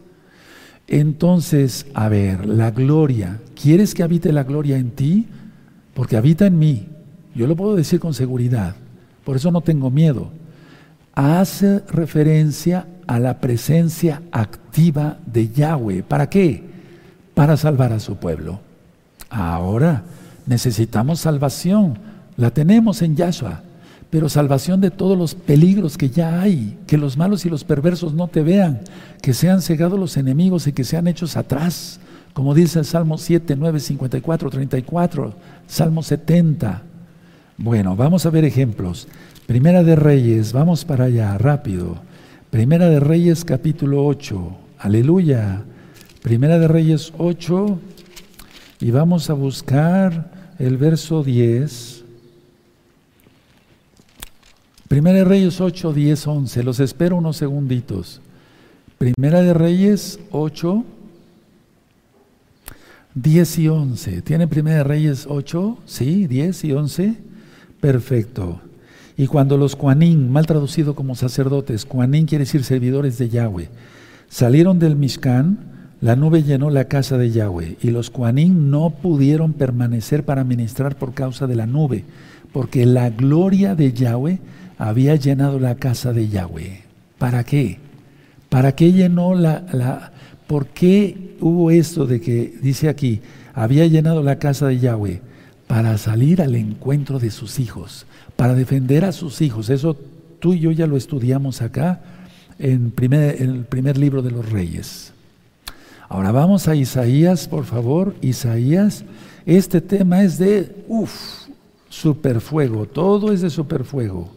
Entonces, 0.86 1.86
a 1.94 2.08
ver, 2.08 2.46
la 2.46 2.70
gloria, 2.70 3.40
¿quieres 3.60 3.92
que 3.92 4.04
habite 4.04 4.32
la 4.32 4.44
gloria 4.44 4.78
en 4.78 4.92
ti? 4.92 5.26
Porque 5.94 6.16
habita 6.16 6.46
en 6.46 6.58
mí, 6.60 6.86
yo 7.34 7.48
lo 7.48 7.56
puedo 7.56 7.74
decir 7.74 7.98
con 7.98 8.14
seguridad, 8.14 8.76
por 9.24 9.34
eso 9.34 9.50
no 9.50 9.62
tengo 9.62 9.90
miedo. 9.90 10.30
Hace 11.14 11.80
referencia 11.88 12.86
a 13.06 13.18
la 13.18 13.40
presencia 13.40 14.22
activa 14.30 15.18
de 15.26 15.48
Yahweh. 15.48 16.02
¿Para 16.02 16.28
qué? 16.28 16.73
Para 17.34 17.56
salvar 17.56 17.92
a 17.92 18.00
su 18.00 18.16
pueblo. 18.16 18.60
Ahora 19.28 20.04
necesitamos 20.46 21.20
salvación, 21.20 21.98
la 22.36 22.50
tenemos 22.50 23.02
en 23.02 23.16
Yahshua, 23.16 23.62
pero 24.10 24.28
salvación 24.28 24.80
de 24.80 24.90
todos 24.90 25.18
los 25.18 25.34
peligros 25.34 25.98
que 25.98 26.10
ya 26.10 26.40
hay, 26.40 26.78
que 26.86 26.98
los 26.98 27.16
malos 27.16 27.44
y 27.44 27.50
los 27.50 27.64
perversos 27.64 28.14
no 28.14 28.28
te 28.28 28.42
vean, 28.42 28.80
que 29.20 29.34
sean 29.34 29.60
cegados 29.60 29.98
los 29.98 30.16
enemigos 30.16 30.66
y 30.66 30.72
que 30.72 30.84
sean 30.84 31.08
hechos 31.08 31.36
atrás, 31.36 31.98
como 32.32 32.54
dice 32.54 32.78
el 32.80 32.84
Salmo 32.84 33.18
7, 33.18 33.56
9, 33.56 33.80
54, 33.80 34.50
34, 34.50 35.34
Salmo 35.66 36.02
70. 36.02 36.82
Bueno, 37.56 37.96
vamos 37.96 38.26
a 38.26 38.30
ver 38.30 38.44
ejemplos. 38.44 39.08
Primera 39.46 39.82
de 39.82 39.96
Reyes, 39.96 40.52
vamos 40.52 40.84
para 40.84 41.04
allá, 41.06 41.36
rápido. 41.38 41.96
Primera 42.50 42.88
de 42.88 43.00
Reyes 43.00 43.44
capítulo 43.44 44.06
8, 44.06 44.56
aleluya. 44.78 45.64
Primera 46.24 46.58
de 46.58 46.68
Reyes 46.68 47.12
8, 47.18 47.78
y 48.80 48.90
vamos 48.90 49.28
a 49.28 49.34
buscar 49.34 50.54
el 50.58 50.78
verso 50.78 51.22
10. 51.22 52.02
Primera 54.88 55.18
de 55.18 55.24
Reyes 55.24 55.60
8, 55.60 55.92
10, 55.92 56.26
11. 56.26 56.62
Los 56.62 56.80
espero 56.80 57.16
unos 57.16 57.36
segunditos. 57.36 58.22
Primera 58.96 59.42
de 59.42 59.52
Reyes 59.52 60.18
8, 60.30 60.82
10 63.16 63.58
y 63.58 63.68
11. 63.68 64.22
¿Tiene 64.22 64.48
Primera 64.48 64.78
de 64.78 64.84
Reyes 64.84 65.26
8? 65.28 65.76
Sí, 65.84 66.26
10 66.26 66.64
y 66.64 66.72
11. 66.72 67.18
Perfecto. 67.82 68.62
Y 69.18 69.26
cuando 69.26 69.58
los 69.58 69.76
Cuanín, 69.76 70.32
mal 70.32 70.46
traducido 70.46 70.94
como 70.94 71.16
sacerdotes, 71.16 71.84
Cuanín 71.84 72.24
quiere 72.24 72.46
decir 72.46 72.64
servidores 72.64 73.18
de 73.18 73.28
Yahweh, 73.28 73.68
salieron 74.30 74.78
del 74.78 74.96
Mishkan, 74.96 75.73
la 76.04 76.16
nube 76.16 76.42
llenó 76.42 76.68
la 76.68 76.84
casa 76.84 77.16
de 77.16 77.30
Yahweh 77.30 77.78
y 77.80 77.90
los 77.90 78.10
Cuanín 78.10 78.70
no 78.70 78.90
pudieron 78.90 79.54
permanecer 79.54 80.22
para 80.22 80.44
ministrar 80.44 80.96
por 80.96 81.14
causa 81.14 81.46
de 81.46 81.56
la 81.56 81.64
nube, 81.64 82.04
porque 82.52 82.84
la 82.84 83.08
gloria 83.08 83.74
de 83.74 83.94
Yahweh 83.94 84.38
había 84.76 85.16
llenado 85.16 85.58
la 85.58 85.76
casa 85.76 86.12
de 86.12 86.28
Yahweh. 86.28 86.82
¿Para 87.16 87.42
qué? 87.44 87.78
¿Para 88.50 88.72
qué 88.72 88.92
llenó 88.92 89.34
la, 89.34 89.64
la 89.72 90.12
¿Por 90.46 90.66
qué 90.66 91.36
hubo 91.40 91.70
esto 91.70 92.04
de 92.04 92.20
que, 92.20 92.52
dice 92.60 92.90
aquí, 92.90 93.22
había 93.54 93.86
llenado 93.86 94.22
la 94.22 94.38
casa 94.38 94.66
de 94.66 94.80
Yahweh 94.80 95.22
para 95.66 95.96
salir 95.96 96.42
al 96.42 96.54
encuentro 96.54 97.18
de 97.18 97.30
sus 97.30 97.58
hijos, 97.58 98.04
para 98.36 98.54
defender 98.54 99.06
a 99.06 99.12
sus 99.12 99.40
hijos? 99.40 99.70
Eso 99.70 99.96
tú 100.38 100.52
y 100.52 100.60
yo 100.60 100.70
ya 100.70 100.86
lo 100.86 100.98
estudiamos 100.98 101.62
acá 101.62 102.02
en, 102.58 102.90
primer, 102.90 103.40
en 103.40 103.48
el 103.48 103.64
primer 103.64 103.96
libro 103.96 104.20
de 104.20 104.32
los 104.32 104.52
reyes. 104.52 105.13
Ahora 106.08 106.32
vamos 106.32 106.68
a 106.68 106.76
Isaías, 106.76 107.48
por 107.48 107.64
favor. 107.64 108.14
Isaías, 108.20 109.04
este 109.46 109.80
tema 109.80 110.22
es 110.22 110.38
de, 110.38 110.84
uff, 110.88 111.44
superfuego, 111.88 112.86
todo 112.86 113.32
es 113.32 113.40
de 113.40 113.50
superfuego. 113.50 114.30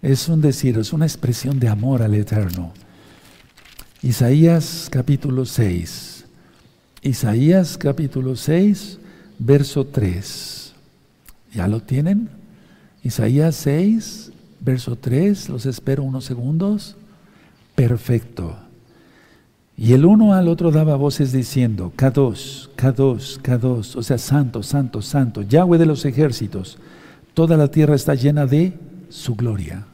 Es 0.00 0.28
un 0.28 0.40
decir, 0.40 0.78
es 0.78 0.92
una 0.92 1.06
expresión 1.06 1.58
de 1.58 1.68
amor 1.68 2.02
al 2.02 2.14
Eterno. 2.14 2.72
Isaías 4.02 4.88
capítulo 4.90 5.44
6. 5.44 6.24
Isaías 7.02 7.78
capítulo 7.78 8.36
6, 8.36 8.98
verso 9.38 9.86
3. 9.86 10.72
¿Ya 11.54 11.68
lo 11.68 11.80
tienen? 11.80 12.28
Isaías 13.04 13.56
6, 13.56 14.32
verso 14.60 14.96
3. 14.96 15.48
Los 15.48 15.66
espero 15.66 16.02
unos 16.02 16.24
segundos. 16.24 16.96
Perfecto. 17.74 18.56
Y 19.76 19.94
el 19.94 20.04
uno 20.04 20.34
al 20.34 20.48
otro 20.48 20.70
daba 20.70 20.96
voces 20.96 21.32
diciendo, 21.32 21.92
K2, 21.96 22.70
K2, 22.76 23.40
K2, 23.40 23.96
o 23.96 24.02
sea, 24.02 24.18
santo, 24.18 24.62
santo, 24.62 25.02
santo, 25.02 25.42
Yahweh 25.42 25.78
de 25.78 25.86
los 25.86 26.04
ejércitos, 26.04 26.78
toda 27.34 27.56
la 27.56 27.68
tierra 27.68 27.94
está 27.94 28.14
llena 28.14 28.46
de 28.46 28.74
su 29.08 29.34
gloria. 29.34 29.86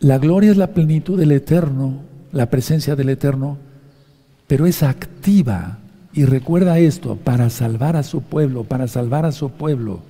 La 0.00 0.18
gloria 0.18 0.50
es 0.50 0.56
la 0.56 0.68
plenitud 0.68 1.18
del 1.18 1.32
eterno, 1.32 2.00
la 2.32 2.48
presencia 2.48 2.96
del 2.96 3.10
Eterno, 3.10 3.58
pero 4.46 4.66
es 4.66 4.82
activa. 4.82 5.78
Y 6.14 6.24
recuerda 6.24 6.78
esto, 6.78 7.16
para 7.16 7.48
salvar 7.50 7.96
a 7.96 8.02
su 8.02 8.22
pueblo, 8.22 8.64
para 8.64 8.88
salvar 8.88 9.24
a 9.24 9.32
su 9.32 9.50
pueblo. 9.50 10.00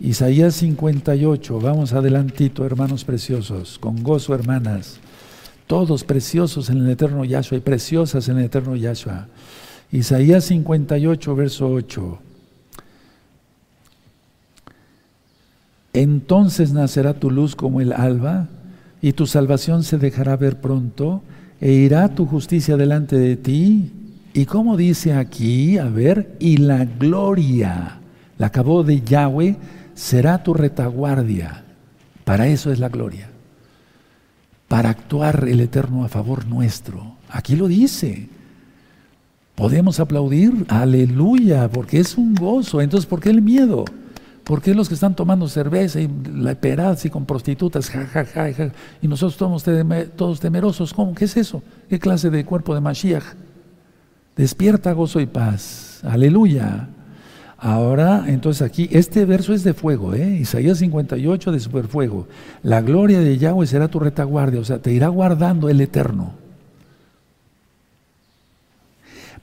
Isaías 0.00 0.54
58, 0.54 1.60
vamos 1.60 1.92
adelantito, 1.92 2.64
hermanos 2.64 3.04
preciosos, 3.04 3.78
con 3.78 4.02
gozo, 4.02 4.34
hermanas. 4.34 5.00
Todos 5.66 6.04
preciosos 6.04 6.68
en 6.70 6.78
el 6.78 6.90
eterno 6.90 7.24
Yahshua 7.24 7.58
y 7.58 7.60
preciosas 7.60 8.28
en 8.28 8.38
el 8.38 8.44
eterno 8.44 8.76
Yahshua. 8.76 9.28
Isaías 9.92 10.44
58, 10.44 11.34
verso 11.34 11.68
8. 11.68 12.18
Entonces 15.94 16.72
nacerá 16.72 17.14
tu 17.14 17.30
luz 17.30 17.54
como 17.54 17.80
el 17.80 17.92
alba 17.92 18.48
y 19.00 19.12
tu 19.12 19.26
salvación 19.26 19.84
se 19.84 19.96
dejará 19.96 20.36
ver 20.36 20.60
pronto 20.60 21.22
e 21.60 21.72
irá 21.72 22.08
tu 22.08 22.26
justicia 22.26 22.76
delante 22.76 23.16
de 23.16 23.36
ti. 23.36 23.92
Y 24.34 24.46
como 24.46 24.76
dice 24.76 25.14
aquí, 25.14 25.78
a 25.78 25.84
ver, 25.84 26.36
y 26.40 26.56
la 26.56 26.84
gloria, 26.84 28.00
la 28.36 28.48
acabó 28.48 28.82
de 28.82 29.00
Yahweh, 29.00 29.56
será 29.94 30.42
tu 30.42 30.52
retaguardia. 30.54 31.62
Para 32.24 32.48
eso 32.48 32.72
es 32.72 32.80
la 32.80 32.88
gloria. 32.88 33.30
Para 34.68 34.90
actuar 34.90 35.46
el 35.48 35.60
Eterno 35.60 36.04
a 36.04 36.08
favor 36.08 36.46
nuestro. 36.46 37.16
Aquí 37.30 37.56
lo 37.56 37.68
dice. 37.68 38.28
Podemos 39.54 40.00
aplaudir, 40.00 40.66
aleluya, 40.68 41.68
porque 41.68 42.00
es 42.00 42.18
un 42.18 42.34
gozo. 42.34 42.80
Entonces, 42.80 43.06
¿por 43.06 43.20
qué 43.20 43.30
el 43.30 43.42
miedo? 43.42 43.84
¿Por 44.42 44.60
qué 44.60 44.74
los 44.74 44.88
que 44.88 44.94
están 44.94 45.14
tomando 45.14 45.48
cerveza 45.48 46.00
y 46.00 46.10
la 46.34 46.54
peraz 46.54 47.04
y 47.06 47.10
con 47.10 47.24
prostitutas, 47.24 47.88
ja, 47.88 48.04
ja, 48.06 48.24
ja, 48.26 48.52
ja, 48.52 48.70
y 49.00 49.08
nosotros 49.08 49.64
todos 50.16 50.40
temerosos? 50.40 50.92
¿Cómo? 50.92 51.14
¿Qué 51.14 51.24
es 51.24 51.36
eso? 51.36 51.62
¿Qué 51.88 51.98
clase 51.98 52.28
de 52.28 52.44
cuerpo 52.44 52.74
de 52.74 52.80
Mashiach? 52.82 53.24
Despierta 54.36 54.92
gozo 54.92 55.20
y 55.20 55.26
paz. 55.26 56.00
Aleluya. 56.02 56.88
Ahora, 57.64 58.24
entonces 58.26 58.60
aquí, 58.60 58.90
este 58.92 59.24
verso 59.24 59.54
es 59.54 59.64
de 59.64 59.72
fuego, 59.72 60.12
¿eh? 60.12 60.36
Isaías 60.38 60.76
58 60.76 61.50
de 61.50 61.58
superfuego. 61.58 62.28
La 62.62 62.82
gloria 62.82 63.20
de 63.20 63.38
Yahweh 63.38 63.66
será 63.66 63.88
tu 63.88 64.00
retaguardia, 64.00 64.60
o 64.60 64.64
sea, 64.66 64.80
te 64.80 64.92
irá 64.92 65.08
guardando 65.08 65.70
el 65.70 65.80
Eterno. 65.80 66.34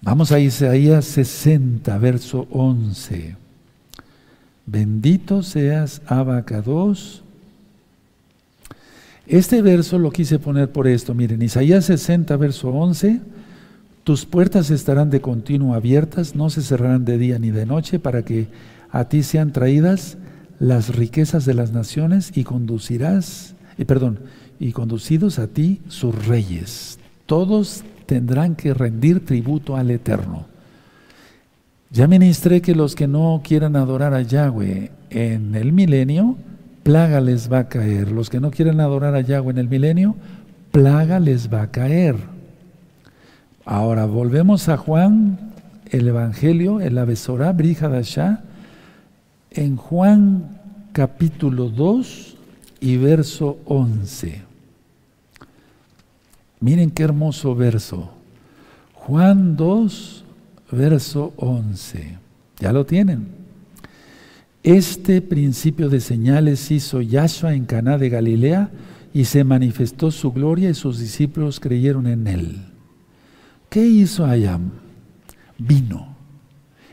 Vamos 0.04 0.32
a 0.32 0.40
Isaías 0.40 1.06
60, 1.06 1.98
verso 1.98 2.48
11. 2.52 3.38
Bendito 4.68 5.42
seas, 5.42 6.04
Abacados. 6.06 7.24
Este 9.26 9.64
verso 9.64 9.98
lo 9.98 10.12
quise 10.12 10.38
poner 10.38 10.72
por 10.72 10.88
esto. 10.88 11.16
Miren, 11.16 11.42
Isaías 11.42 11.86
60, 11.86 12.38
verso 12.38 12.70
11. 12.70 13.20
Tus 14.04 14.26
puertas 14.26 14.72
estarán 14.72 15.12
de 15.12 15.22
continuo 15.22 15.76
abiertas, 15.76 16.36
no 16.36 16.50
se 16.50 16.64
cerrarán 16.64 17.06
de 17.06 17.20
día 17.20 17.38
ni 17.38 17.52
de 17.52 17.68
noche, 17.68 18.00
para 18.00 18.24
que 18.24 18.48
a 18.90 19.06
ti 19.06 19.22
sean 19.22 19.52
traídas 19.52 20.18
las 20.60 20.96
riquezas 20.96 21.46
de 21.46 21.54
las 21.54 21.72
naciones 21.72 22.32
y 22.36 22.44
conducirás, 22.44 23.56
y 23.78 23.86
perdón, 23.86 24.20
y 24.60 24.72
conducidos 24.72 25.38
a 25.38 25.48
ti 25.48 25.82
sus 25.88 26.28
reyes. 26.28 27.00
Todos 27.28 27.84
tendrán 28.08 28.56
que 28.56 28.74
rendir 28.74 29.24
tributo 29.24 29.76
al 29.76 29.92
Eterno. 29.92 30.46
Ya 31.92 32.08
ministré 32.08 32.62
que 32.62 32.74
los 32.74 32.96
que 32.96 33.08
no 33.08 33.42
quieran 33.44 33.76
adorar 33.76 34.14
a 34.14 34.22
Yahweh 34.22 34.92
en 35.10 35.56
el 35.56 35.74
milenio, 35.74 36.38
plaga 36.84 37.22
les 37.22 37.52
va 37.52 37.60
a 37.60 37.70
caer. 37.70 38.12
Los 38.12 38.30
que 38.30 38.40
no 38.40 38.50
quieran 38.50 38.80
adorar 38.80 39.14
a 39.14 39.22
Yahweh 39.22 39.52
en 39.52 39.58
el 39.60 39.68
milenio, 39.68 40.16
plaga 40.72 41.20
les 41.20 41.54
va 41.54 41.64
a 41.64 41.72
caer. 41.72 42.16
Ahora 43.66 44.06
volvemos 44.06 44.70
a 44.70 44.78
Juan, 44.78 45.38
el 45.92 46.08
Evangelio, 46.08 46.80
el 46.80 46.98
Abesorá, 46.98 47.52
Brihadashá, 47.52 48.42
en 49.52 49.76
Juan 49.76 50.60
capítulo 50.94 51.70
2 51.70 52.38
y 52.80 52.98
verso 52.98 53.60
11. 53.66 54.42
Miren 56.60 56.90
qué 56.90 57.04
hermoso 57.04 57.56
verso. 57.56 58.12
Juan 58.94 59.56
2, 59.56 60.26
verso 60.72 61.34
11. 61.38 62.18
Ya 62.60 62.72
lo 62.72 62.86
tienen. 62.86 63.28
Este 64.64 65.22
principio 65.22 65.90
de 65.90 66.00
señales 66.00 66.72
hizo 66.72 67.02
Yahshua 67.02 67.54
en 67.54 67.66
Caná 67.66 67.98
de 67.98 68.10
Galilea 68.10 68.70
y 69.14 69.26
se 69.26 69.44
manifestó 69.44 70.12
su 70.12 70.32
gloria 70.32 70.70
y 70.70 70.74
sus 70.74 71.00
discípulos 71.00 71.60
creyeron 71.60 72.08
en 72.08 72.28
él. 72.28 72.71
¿Qué 73.72 73.88
hizo 73.88 74.26
allá? 74.26 74.60
Vino. 75.58 76.18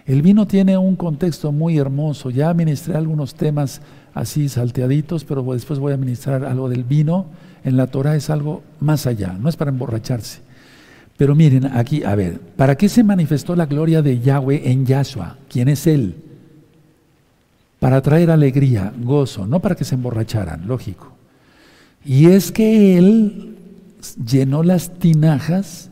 El 0.06 0.22
vino 0.22 0.46
tiene 0.46 0.78
un 0.78 0.94
contexto 0.94 1.50
muy 1.50 1.76
hermoso. 1.76 2.30
Ya 2.30 2.54
ministré 2.54 2.94
algunos 2.94 3.34
temas 3.34 3.80
así 4.14 4.48
salteaditos, 4.48 5.24
pero 5.24 5.42
después 5.52 5.80
voy 5.80 5.92
a 5.92 5.96
ministrar 5.96 6.44
algo 6.44 6.68
del 6.68 6.84
vino. 6.84 7.26
En 7.64 7.76
la 7.76 7.88
Torah 7.88 8.14
es 8.14 8.30
algo 8.30 8.62
más 8.78 9.08
allá, 9.08 9.32
no 9.32 9.48
es 9.48 9.56
para 9.56 9.72
emborracharse. 9.72 10.38
Pero 11.16 11.34
miren, 11.34 11.66
aquí, 11.66 12.04
a 12.04 12.14
ver, 12.14 12.38
¿para 12.38 12.76
qué 12.76 12.88
se 12.88 13.02
manifestó 13.02 13.56
la 13.56 13.66
gloria 13.66 14.00
de 14.00 14.20
Yahweh 14.20 14.70
en 14.70 14.86
Yahshua? 14.86 15.36
¿Quién 15.48 15.66
es 15.66 15.84
Él? 15.88 16.14
Para 17.80 18.00
traer 18.02 18.30
alegría, 18.30 18.92
gozo, 18.96 19.48
no 19.48 19.58
para 19.58 19.74
que 19.74 19.84
se 19.84 19.96
emborracharan, 19.96 20.68
lógico. 20.68 21.12
Y 22.04 22.26
es 22.26 22.52
que 22.52 22.96
Él 22.96 23.56
llenó 24.24 24.62
las 24.62 24.96
tinajas 25.00 25.88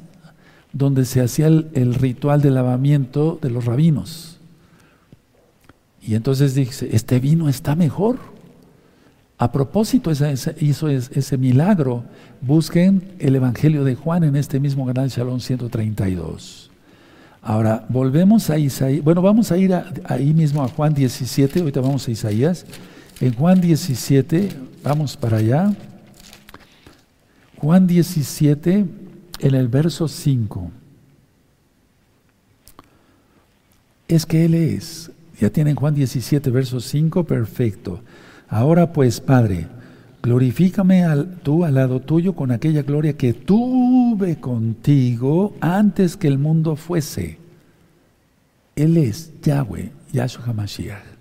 donde 0.76 1.06
se 1.06 1.22
hacía 1.22 1.46
el, 1.46 1.94
ritual 1.94 2.42
de 2.42 2.50
lavamiento 2.50 3.38
de 3.40 3.48
los 3.48 3.64
rabinos. 3.64 4.38
Y 6.02 6.14
entonces 6.14 6.54
dice, 6.54 6.90
este 6.92 7.18
vino 7.18 7.48
está 7.48 7.74
mejor. 7.74 8.18
A 9.38 9.52
propósito, 9.52 10.12
hizo 10.60 10.88
ese 10.88 11.38
milagro. 11.38 12.04
Busquen 12.42 13.14
el 13.18 13.36
Evangelio 13.36 13.84
de 13.84 13.94
Juan 13.94 14.24
en 14.24 14.36
este 14.36 14.60
mismo 14.60 14.86
canal 14.86 15.08
Shalom 15.08 15.40
132. 15.40 16.70
Ahora, 17.40 17.86
volvemos 17.88 18.50
a 18.50 18.58
Isaías. 18.58 19.02
Bueno, 19.02 19.22
vamos 19.22 19.50
a 19.52 19.56
ir 19.56 19.74
ahí 20.04 20.34
mismo 20.34 20.62
a 20.62 20.68
Juan 20.68 20.92
17. 20.92 21.60
Ahorita 21.60 21.80
vamos 21.80 22.06
a 22.06 22.10
Isaías. 22.10 22.66
En 23.20 23.34
Juan 23.34 23.62
17, 23.62 24.50
vamos 24.82 25.16
para 25.16 25.38
allá. 25.38 25.72
Juan 27.56 27.86
17, 27.86 28.84
en 29.40 29.54
el 29.54 29.68
verso 29.68 30.08
5. 30.08 30.70
Es 34.08 34.26
que 34.26 34.44
Él 34.44 34.54
es. 34.54 35.10
Ya 35.40 35.50
tienen 35.50 35.74
Juan 35.74 35.94
17, 35.94 36.50
verso 36.50 36.80
5, 36.80 37.24
perfecto. 37.24 38.00
Ahora 38.48 38.92
pues, 38.92 39.20
Padre, 39.20 39.66
glorifícame 40.22 41.04
al, 41.04 41.38
tú 41.42 41.64
al 41.64 41.74
lado 41.74 42.00
tuyo 42.00 42.34
con 42.34 42.52
aquella 42.52 42.82
gloria 42.82 43.16
que 43.16 43.34
tuve 43.34 44.36
contigo 44.36 45.54
antes 45.60 46.16
que 46.16 46.28
el 46.28 46.38
mundo 46.38 46.76
fuese. 46.76 47.38
Él 48.76 48.96
es 48.96 49.32
Yahweh, 49.42 49.90
Yahshua 50.12 50.44
HaMashiach. 50.46 51.15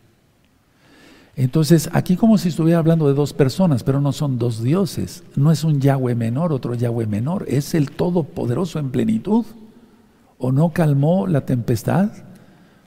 Entonces, 1.37 1.89
aquí 1.91 2.15
como 2.15 2.37
si 2.37 2.49
estuviera 2.49 2.79
hablando 2.79 3.07
de 3.07 3.13
dos 3.13 3.33
personas, 3.33 3.83
pero 3.83 3.99
no 3.99 4.13
son 4.13 4.39
dos 4.39 4.63
dioses. 4.63 5.23
No 5.35 5.51
es 5.51 5.65
un 5.65 5.81
Yahweh 5.81 6.15
menor, 6.15 6.53
otro 6.53 6.75
Yahweh 6.75 7.07
menor. 7.07 7.45
Es 7.49 7.73
el 7.73 7.91
Todopoderoso 7.91 8.79
en 8.79 8.89
plenitud. 8.89 9.45
¿O 10.37 10.51
no 10.51 10.69
calmó 10.69 11.27
la 11.27 11.45
tempestad? 11.45 12.11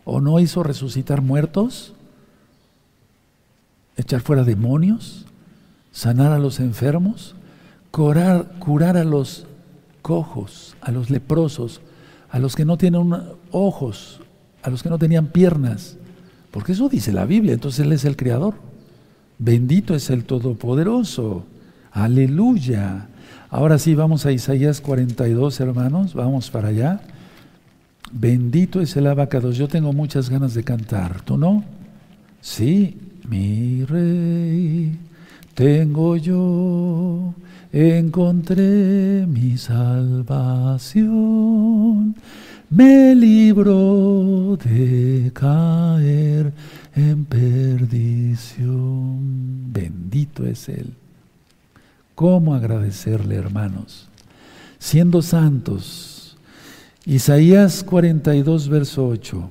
¿O 0.04 0.20
no 0.20 0.40
hizo 0.40 0.62
resucitar 0.62 1.20
muertos? 1.20 1.92
¿Echar 3.96 4.20
fuera 4.20 4.44
demonios? 4.44 5.26
¿Sanar 5.92 6.32
a 6.32 6.38
los 6.38 6.60
enfermos? 6.60 7.34
¿Curar, 7.90 8.52
curar 8.58 8.96
a 8.96 9.04
los 9.04 9.46
cojos, 10.00 10.74
a 10.80 10.90
los 10.90 11.10
leprosos, 11.10 11.82
a 12.30 12.38
los 12.38 12.56
que 12.56 12.64
no 12.64 12.78
tienen 12.78 13.12
ojos, 13.50 14.20
a 14.62 14.70
los 14.70 14.82
que 14.82 14.88
no 14.88 14.98
tenían 14.98 15.26
piernas? 15.26 15.98
Porque 16.50 16.72
eso 16.72 16.88
dice 16.88 17.12
la 17.12 17.26
Biblia, 17.26 17.54
entonces 17.54 17.84
Él 17.84 17.92
es 17.92 18.04
el 18.04 18.16
Creador. 18.16 18.54
Bendito 19.38 19.94
es 19.94 20.10
el 20.10 20.24
Todopoderoso. 20.24 21.44
Aleluya. 21.92 23.08
Ahora 23.50 23.78
sí, 23.78 23.94
vamos 23.94 24.26
a 24.26 24.32
Isaías 24.32 24.80
42, 24.80 25.60
hermanos, 25.60 26.14
vamos 26.14 26.50
para 26.50 26.68
allá. 26.68 27.00
Bendito 28.12 28.80
es 28.80 28.96
el 28.96 29.06
abacados. 29.06 29.56
Yo 29.56 29.68
tengo 29.68 29.92
muchas 29.92 30.30
ganas 30.30 30.54
de 30.54 30.64
cantar. 30.64 31.22
¿Tú 31.22 31.36
no? 31.36 31.62
Sí, 32.40 32.96
mi 33.28 33.84
rey, 33.84 34.96
tengo 35.54 36.16
yo, 36.16 37.34
encontré 37.72 39.26
mi 39.26 39.58
salvación. 39.58 40.88
Me 42.70 43.14
libro 43.14 44.58
de 44.62 45.30
caer 45.32 46.52
en 46.94 47.24
perdición. 47.24 48.72
Bendito 49.72 50.44
es 50.44 50.68
Él. 50.68 50.92
¿Cómo 52.14 52.54
agradecerle, 52.54 53.36
hermanos? 53.36 54.08
Siendo 54.78 55.22
santos. 55.22 56.36
Isaías 57.06 57.82
42, 57.84 58.68
verso 58.68 59.08
8. 59.08 59.50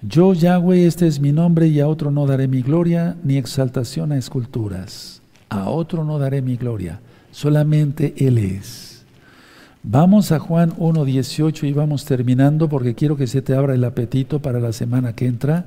Yo, 0.00 0.32
Yahweh, 0.32 0.86
este 0.86 1.06
es 1.06 1.20
mi 1.20 1.32
nombre 1.32 1.68
y 1.68 1.80
a 1.80 1.88
otro 1.88 2.10
no 2.10 2.26
daré 2.26 2.48
mi 2.48 2.62
gloria 2.62 3.14
ni 3.22 3.36
exaltación 3.36 4.10
a 4.12 4.16
esculturas. 4.16 5.20
A 5.50 5.68
otro 5.68 6.02
no 6.02 6.18
daré 6.18 6.40
mi 6.40 6.56
gloria, 6.56 7.00
solamente 7.30 8.14
Él 8.16 8.38
es. 8.38 8.85
Vamos 9.88 10.32
a 10.32 10.38
Juan 10.38 10.72
1.18 10.72 11.68
y 11.68 11.72
vamos 11.72 12.04
terminando 12.04 12.68
porque 12.68 12.94
quiero 12.94 13.16
que 13.16 13.26
se 13.26 13.40
te 13.40 13.54
abra 13.54 13.74
el 13.74 13.84
apetito 13.84 14.40
para 14.40 14.60
la 14.60 14.72
semana 14.72 15.14
que 15.14 15.26
entra. 15.26 15.66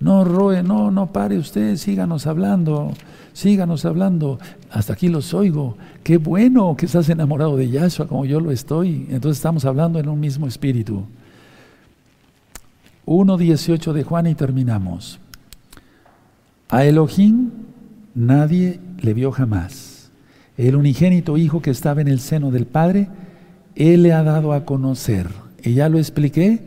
No, 0.00 0.24
Roe, 0.24 0.62
no, 0.62 0.90
no 0.90 1.12
pare 1.12 1.36
usted, 1.36 1.76
síganos 1.76 2.26
hablando 2.26 2.94
síganos 3.32 3.84
hablando, 3.84 4.38
hasta 4.70 4.92
aquí 4.92 5.08
los 5.08 5.34
oigo, 5.34 5.76
qué 6.02 6.16
bueno 6.16 6.76
que 6.76 6.86
estás 6.86 7.08
enamorado 7.08 7.56
de 7.56 7.70
Yahshua 7.70 8.06
como 8.06 8.24
yo 8.24 8.40
lo 8.40 8.50
estoy, 8.50 9.06
entonces 9.10 9.38
estamos 9.38 9.64
hablando 9.64 9.98
en 9.98 10.08
un 10.08 10.20
mismo 10.20 10.46
espíritu. 10.46 11.04
1.18 13.06 13.92
de 13.92 14.04
Juan 14.04 14.26
y 14.26 14.34
terminamos. 14.34 15.18
A 16.68 16.84
Elohim 16.84 17.50
nadie 18.14 18.78
le 19.00 19.14
vio 19.14 19.32
jamás. 19.32 20.10
El 20.56 20.76
unigénito 20.76 21.36
Hijo 21.36 21.62
que 21.62 21.70
estaba 21.70 22.00
en 22.00 22.08
el 22.08 22.20
seno 22.20 22.50
del 22.50 22.66
Padre, 22.66 23.08
Él 23.74 24.02
le 24.02 24.12
ha 24.12 24.22
dado 24.22 24.52
a 24.52 24.64
conocer. 24.64 25.28
Y 25.62 25.74
ya 25.74 25.88
lo 25.88 25.98
expliqué, 25.98 26.60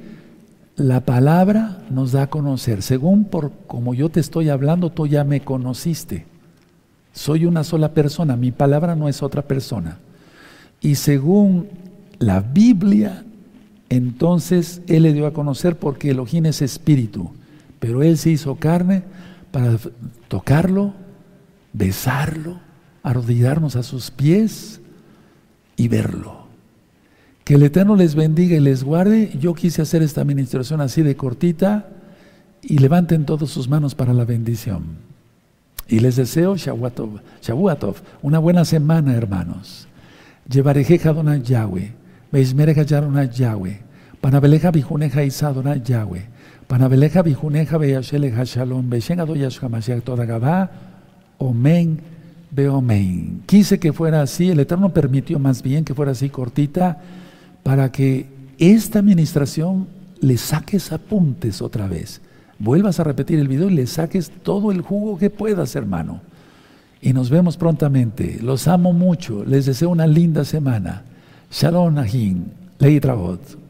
la 0.75 1.01
palabra 1.01 1.79
nos 1.89 2.11
da 2.11 2.23
a 2.23 2.29
conocer. 2.29 2.81
Según 2.81 3.25
por 3.25 3.51
como 3.67 3.93
yo 3.93 4.09
te 4.09 4.19
estoy 4.19 4.49
hablando, 4.49 4.89
tú 4.89 5.07
ya 5.07 5.23
me 5.23 5.41
conociste. 5.41 6.25
Soy 7.13 7.45
una 7.45 7.63
sola 7.63 7.93
persona, 7.93 8.35
mi 8.35 8.51
palabra 8.51 8.95
no 8.95 9.07
es 9.07 9.21
otra 9.21 9.43
persona. 9.43 9.99
Y 10.81 10.95
según 10.95 11.67
la 12.19 12.39
Biblia, 12.41 13.23
entonces 13.89 14.81
Él 14.87 15.03
le 15.03 15.13
dio 15.13 15.27
a 15.27 15.33
conocer 15.33 15.77
porque 15.77 16.09
Elohim 16.09 16.47
es 16.47 16.61
espíritu, 16.61 17.31
pero 17.79 18.01
Él 18.01 18.17
se 18.17 18.31
hizo 18.31 18.55
carne 18.55 19.03
para 19.51 19.77
tocarlo, 20.27 20.93
besarlo, 21.73 22.59
arrodillarnos 23.03 23.75
a 23.75 23.83
sus 23.83 24.09
pies 24.09 24.81
y 25.75 25.87
verlo. 25.87 26.42
Que 27.43 27.55
el 27.55 27.63
Eterno 27.63 27.95
les 27.95 28.15
bendiga 28.15 28.55
y 28.55 28.59
les 28.59 28.83
guarde. 28.83 29.31
Yo 29.39 29.53
quise 29.53 29.81
hacer 29.81 30.01
esta 30.01 30.21
administración 30.21 30.79
así 30.81 31.01
de 31.01 31.15
cortita 31.15 31.89
y 32.61 32.77
levanten 32.77 33.25
todas 33.25 33.49
sus 33.49 33.67
manos 33.67 33.95
para 33.95 34.13
la 34.13 34.23
bendición. 34.23 34.83
Y 35.87 35.99
les 35.99 36.15
deseo 36.15 36.55
Shavuatov, 36.55 37.95
una 38.21 38.39
buena 38.39 38.63
semana, 38.63 39.13
hermanos. 39.15 39.87
Llevarejeja 40.49 41.13
dona 41.13 41.37
Yahweh, 41.37 41.93
Beismereja 42.31 42.83
yarona 42.83 43.25
Yahweh, 43.25 43.81
Panabeleja 44.21 44.71
bijuneja 44.71 45.23
isadona 45.23 45.75
Yahweh, 45.75 46.25
Panabeleja 46.67 47.21
bijuneja 47.21 47.77
beyasheleja 47.77 48.43
shalom, 48.45 48.89
Beishenga 48.89 49.25
doyash 49.25 49.59
hamashiach 49.61 50.03
toda 50.03 50.25
gabá, 50.25 50.71
Omen, 51.37 51.99
Beomen. 52.51 53.43
Quise 53.45 53.79
que 53.79 53.91
fuera 53.91 54.21
así, 54.21 54.49
el 54.49 54.59
Eterno 54.59 54.93
permitió 54.93 55.39
más 55.39 55.61
bien 55.61 55.83
que 55.83 55.93
fuera 55.93 56.13
así 56.13 56.29
cortita, 56.29 56.99
para 57.63 57.91
que 57.91 58.27
esta 58.59 58.99
administración 58.99 59.87
le 60.19 60.37
saques 60.37 60.91
apuntes 60.91 61.61
otra 61.61 61.87
vez 61.87 62.21
vuelvas 62.63 62.99
a 62.99 63.03
repetir 63.03 63.39
el 63.39 63.47
video 63.47 63.69
y 63.69 63.73
le 63.73 63.87
saques 63.87 64.31
todo 64.41 64.71
el 64.71 64.81
jugo 64.81 65.17
que 65.17 65.29
puedas, 65.29 65.75
hermano. 65.75 66.21
Y 67.01 67.11
nos 67.11 67.29
vemos 67.29 67.57
prontamente. 67.57 68.39
Los 68.41 68.67
amo 68.67 68.93
mucho. 68.93 69.43
Les 69.43 69.65
deseo 69.65 69.89
una 69.89 70.07
linda 70.07 70.45
semana. 70.45 71.03
Shalom 71.51 71.97
Ahim. 71.97 72.45
Leitravot. 72.79 73.62